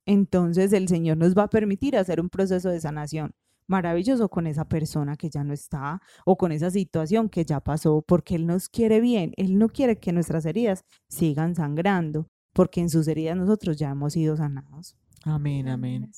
entonces 0.05 0.73
el 0.73 0.87
Señor 0.87 1.17
nos 1.17 1.35
va 1.37 1.43
a 1.43 1.49
permitir 1.49 1.97
hacer 1.97 2.21
un 2.21 2.29
proceso 2.29 2.69
de 2.69 2.79
sanación 2.79 3.33
maravilloso 3.67 4.29
con 4.29 4.47
esa 4.47 4.65
persona 4.65 5.17
que 5.17 5.29
ya 5.29 5.43
no 5.43 5.53
está 5.53 6.01
o 6.25 6.37
con 6.37 6.51
esa 6.51 6.71
situación 6.71 7.29
que 7.29 7.45
ya 7.45 7.59
pasó, 7.59 8.01
porque 8.01 8.35
Él 8.35 8.47
nos 8.47 8.69
quiere 8.69 9.01
bien, 9.01 9.33
Él 9.35 9.57
no 9.57 9.67
quiere 9.69 9.97
que 9.97 10.13
nuestras 10.13 10.45
heridas 10.45 10.85
sigan 11.09 11.55
sangrando, 11.55 12.27
porque 12.53 12.79
en 12.79 12.89
sus 12.89 13.07
heridas 13.07 13.35
nosotros 13.35 13.77
ya 13.77 13.91
hemos 13.91 14.13
sido 14.13 14.37
sanados. 14.37 14.95
Amén, 15.23 15.67
amén. 15.67 16.09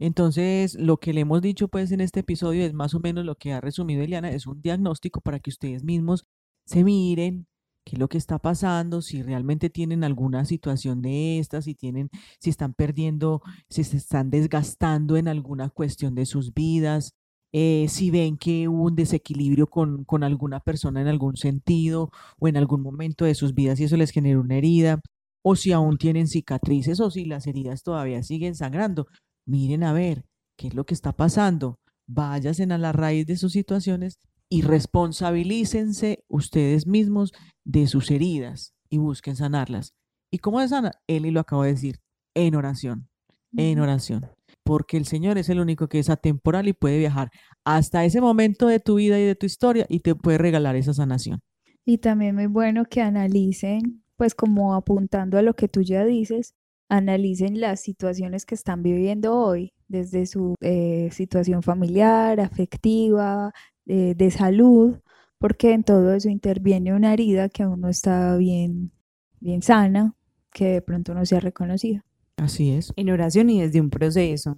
Entonces, 0.00 0.74
lo 0.74 0.96
que 0.96 1.12
le 1.12 1.20
hemos 1.20 1.40
dicho 1.40 1.68
pues 1.68 1.92
en 1.92 2.00
este 2.00 2.20
episodio 2.20 2.64
es 2.64 2.74
más 2.74 2.94
o 2.94 3.00
menos 3.00 3.24
lo 3.24 3.36
que 3.36 3.52
ha 3.52 3.60
resumido 3.60 4.02
Eliana, 4.02 4.30
es 4.30 4.46
un 4.46 4.60
diagnóstico 4.60 5.20
para 5.20 5.38
que 5.38 5.50
ustedes 5.50 5.84
mismos 5.84 6.26
se 6.66 6.82
miren 6.82 7.46
qué 7.84 7.96
es 7.96 8.00
lo 8.00 8.08
que 8.08 8.18
está 8.18 8.38
pasando, 8.38 9.02
si 9.02 9.22
realmente 9.22 9.70
tienen 9.70 10.04
alguna 10.04 10.44
situación 10.44 11.02
de 11.02 11.38
estas, 11.38 11.64
si 11.64 11.74
tienen, 11.74 12.08
si 12.40 12.50
están 12.50 12.74
perdiendo, 12.74 13.42
si 13.68 13.84
se 13.84 13.98
están 13.98 14.30
desgastando 14.30 15.16
en 15.16 15.28
alguna 15.28 15.68
cuestión 15.70 16.14
de 16.14 16.26
sus 16.26 16.54
vidas, 16.54 17.12
eh, 17.52 17.86
si 17.88 18.10
ven 18.10 18.36
que 18.36 18.68
hubo 18.68 18.84
un 18.84 18.96
desequilibrio 18.96 19.68
con, 19.68 20.04
con 20.04 20.24
alguna 20.24 20.60
persona 20.60 21.00
en 21.00 21.08
algún 21.08 21.36
sentido 21.36 22.10
o 22.40 22.48
en 22.48 22.56
algún 22.56 22.82
momento 22.82 23.24
de 23.26 23.34
sus 23.34 23.54
vidas 23.54 23.78
y 23.78 23.84
eso 23.84 23.96
les 23.96 24.10
generó 24.10 24.40
una 24.40 24.56
herida, 24.56 25.00
o 25.42 25.56
si 25.56 25.72
aún 25.72 25.98
tienen 25.98 26.26
cicatrices 26.26 27.00
o 27.00 27.10
si 27.10 27.26
las 27.26 27.46
heridas 27.46 27.82
todavía 27.82 28.22
siguen 28.22 28.54
sangrando. 28.54 29.06
Miren 29.46 29.84
a 29.84 29.92
ver 29.92 30.24
qué 30.56 30.68
es 30.68 30.74
lo 30.74 30.84
que 30.84 30.94
está 30.94 31.12
pasando, 31.12 31.78
váyanse 32.06 32.64
a 32.64 32.78
la 32.78 32.92
raíz 32.92 33.26
de 33.26 33.36
sus 33.36 33.52
situaciones 33.52 34.18
y 34.54 34.62
responsabilícense 34.62 36.22
ustedes 36.28 36.86
mismos 36.86 37.32
de 37.64 37.88
sus 37.88 38.12
heridas 38.12 38.72
y 38.88 38.98
busquen 38.98 39.34
sanarlas. 39.34 39.94
¿Y 40.30 40.38
cómo 40.38 40.60
se 40.60 40.68
sana? 40.68 40.92
Eli 41.08 41.32
lo 41.32 41.40
acabo 41.40 41.64
de 41.64 41.72
decir, 41.72 41.96
en 42.36 42.54
oración, 42.54 43.08
en 43.56 43.80
oración. 43.80 44.30
Porque 44.64 44.96
el 44.96 45.06
Señor 45.06 45.38
es 45.38 45.48
el 45.48 45.58
único 45.58 45.88
que 45.88 45.98
es 45.98 46.08
atemporal 46.08 46.68
y 46.68 46.72
puede 46.72 46.98
viajar 46.98 47.30
hasta 47.64 48.04
ese 48.04 48.20
momento 48.20 48.68
de 48.68 48.78
tu 48.78 48.94
vida 48.94 49.18
y 49.18 49.24
de 49.24 49.34
tu 49.34 49.44
historia 49.44 49.86
y 49.88 49.98
te 49.98 50.14
puede 50.14 50.38
regalar 50.38 50.76
esa 50.76 50.94
sanación. 50.94 51.40
Y 51.84 51.98
también 51.98 52.36
muy 52.36 52.46
bueno 52.46 52.84
que 52.84 53.02
analicen, 53.02 54.04
pues 54.16 54.36
como 54.36 54.74
apuntando 54.74 55.36
a 55.36 55.42
lo 55.42 55.54
que 55.54 55.66
tú 55.66 55.82
ya 55.82 56.04
dices, 56.04 56.54
analicen 56.88 57.60
las 57.60 57.80
situaciones 57.80 58.46
que 58.46 58.54
están 58.54 58.84
viviendo 58.84 59.36
hoy, 59.36 59.72
desde 59.88 60.26
su 60.26 60.54
eh, 60.60 61.08
situación 61.10 61.64
familiar, 61.64 62.38
afectiva, 62.38 63.52
eh, 63.86 64.14
de 64.16 64.30
salud, 64.30 64.98
porque 65.38 65.72
en 65.72 65.84
todo 65.84 66.14
eso 66.14 66.28
interviene 66.28 66.94
una 66.94 67.12
herida 67.12 67.48
que 67.48 67.62
aún 67.62 67.80
no 67.80 67.88
está 67.88 68.36
bien, 68.36 68.92
bien 69.40 69.62
sana, 69.62 70.14
que 70.52 70.66
de 70.66 70.82
pronto 70.82 71.14
no 71.14 71.24
se 71.26 71.36
ha 71.36 71.40
reconocido. 71.40 72.02
Así 72.36 72.70
es. 72.70 72.92
En 72.96 73.10
oración 73.10 73.50
y 73.50 73.60
desde 73.60 73.80
un 73.80 73.90
proceso, 73.90 74.56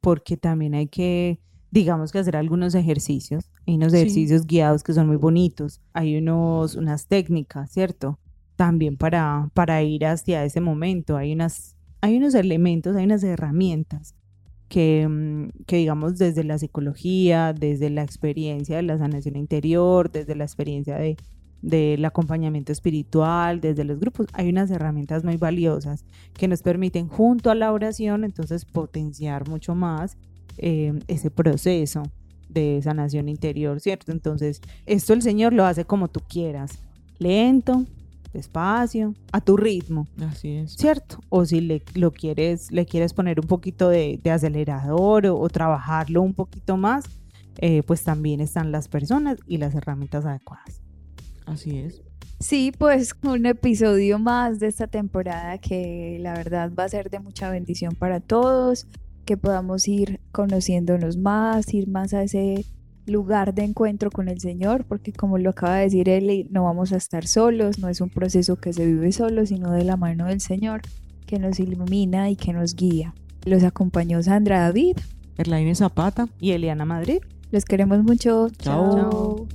porque 0.00 0.36
también 0.36 0.74
hay 0.74 0.86
que, 0.88 1.40
digamos 1.70 2.12
que 2.12 2.18
hacer 2.18 2.36
algunos 2.36 2.74
ejercicios. 2.74 3.50
Hay 3.66 3.74
unos 3.74 3.92
ejercicios 3.94 4.46
guiados 4.46 4.82
que 4.82 4.92
son 4.92 5.06
muy 5.06 5.16
bonitos, 5.16 5.80
hay 5.92 6.16
unos, 6.16 6.74
unas 6.74 7.06
técnicas, 7.06 7.70
¿cierto? 7.70 8.18
también 8.58 8.96
para, 8.96 9.50
para 9.54 9.84
ir 9.84 10.04
hacia 10.04 10.44
ese 10.44 10.60
momento. 10.60 11.16
Hay, 11.16 11.32
unas, 11.32 11.76
hay 12.00 12.16
unos 12.16 12.34
elementos, 12.34 12.96
hay 12.96 13.04
unas 13.04 13.22
herramientas 13.22 14.16
que, 14.68 15.06
mm, 15.08 15.64
que, 15.66 15.76
digamos, 15.76 16.18
desde 16.18 16.44
la 16.44 16.58
psicología, 16.58 17.52
desde 17.52 17.90
la 17.90 18.02
experiencia 18.02 18.76
de 18.76 18.82
la 18.82 18.98
sanación 18.98 19.36
interior, 19.36 20.10
desde 20.10 20.34
la 20.34 20.44
experiencia 20.44 20.96
de, 20.96 21.16
del 21.62 22.04
acompañamiento 22.04 22.72
espiritual, 22.72 23.60
desde 23.60 23.84
los 23.84 23.98
grupos, 23.98 24.26
hay 24.32 24.48
unas 24.48 24.70
herramientas 24.70 25.24
muy 25.24 25.36
valiosas 25.36 26.04
que 26.34 26.48
nos 26.48 26.62
permiten 26.62 27.08
junto 27.08 27.50
a 27.50 27.54
la 27.54 27.72
oración 27.72 28.24
entonces 28.24 28.64
potenciar 28.64 29.48
mucho 29.48 29.74
más 29.74 30.16
eh, 30.58 30.98
ese 31.08 31.30
proceso 31.30 32.02
de 32.48 32.80
sanación 32.82 33.28
interior, 33.28 33.80
¿cierto? 33.80 34.12
Entonces, 34.12 34.60
esto 34.86 35.12
el 35.12 35.22
Señor 35.22 35.52
lo 35.52 35.64
hace 35.64 35.84
como 35.84 36.08
tú 36.08 36.20
quieras, 36.20 36.78
lento, 37.18 37.84
despacio, 38.32 39.14
a 39.32 39.40
tu 39.40 39.56
ritmo. 39.56 40.06
Así 40.20 40.56
es. 40.56 40.74
¿Cierto? 40.74 41.18
O 41.28 41.44
si 41.44 41.60
le, 41.60 41.82
lo 41.94 42.12
quieres, 42.12 42.70
le 42.70 42.86
quieres 42.86 43.12
poner 43.12 43.40
un 43.40 43.46
poquito 43.46 43.88
de, 43.88 44.20
acelerador 44.30 45.26
o, 45.26 45.48
trabajarlo 45.48 46.22
un 46.22 46.34
poquito 46.34 46.76
más, 46.76 47.04
eh, 47.58 47.82
pues 47.82 48.04
también 48.04 48.40
están 48.40 48.70
las 48.72 48.88
personas 48.88 49.38
y 49.46 49.58
las 49.58 49.74
herramientas 49.74 50.24
adecuadas. 50.24 50.80
Así 51.46 51.78
es. 51.78 52.02
Sí, 52.40 52.72
pues 52.76 53.14
un 53.24 53.46
episodio 53.46 54.18
más 54.20 54.60
de 54.60 54.68
esta 54.68 54.86
temporada 54.86 55.58
que 55.58 56.18
la 56.20 56.34
verdad 56.34 56.70
va 56.78 56.84
a 56.84 56.88
ser 56.88 57.10
de 57.10 57.18
mucha 57.18 57.50
bendición 57.50 57.96
para 57.96 58.20
todos, 58.20 58.86
que 59.24 59.36
podamos 59.36 59.88
ir 59.88 60.20
conociéndonos 60.30 61.16
más, 61.16 61.74
ir 61.74 61.88
más 61.88 62.14
a 62.14 62.22
ese 62.22 62.64
lugar 63.08 63.54
de 63.54 63.64
encuentro 63.64 64.10
con 64.10 64.28
el 64.28 64.40
Señor, 64.40 64.84
porque 64.84 65.12
como 65.12 65.38
lo 65.38 65.50
acaba 65.50 65.76
de 65.76 65.84
decir 65.84 66.08
él, 66.08 66.48
no 66.50 66.64
vamos 66.64 66.92
a 66.92 66.96
estar 66.96 67.26
solos, 67.26 67.78
no 67.78 67.88
es 67.88 68.00
un 68.00 68.10
proceso 68.10 68.56
que 68.56 68.72
se 68.72 68.86
vive 68.86 69.12
solo, 69.12 69.46
sino 69.46 69.72
de 69.72 69.84
la 69.84 69.96
mano 69.96 70.26
del 70.26 70.40
Señor, 70.40 70.82
que 71.26 71.38
nos 71.38 71.60
ilumina 71.60 72.30
y 72.30 72.36
que 72.36 72.52
nos 72.52 72.74
guía. 72.74 73.14
Los 73.44 73.64
acompañó 73.64 74.22
Sandra 74.22 74.60
David, 74.60 74.96
Erlaine 75.36 75.74
Zapata 75.74 76.28
y 76.40 76.52
Eliana 76.52 76.84
Madrid. 76.84 77.20
Los 77.50 77.64
queremos 77.64 78.02
mucho. 78.02 78.48
Chao. 78.58 79.46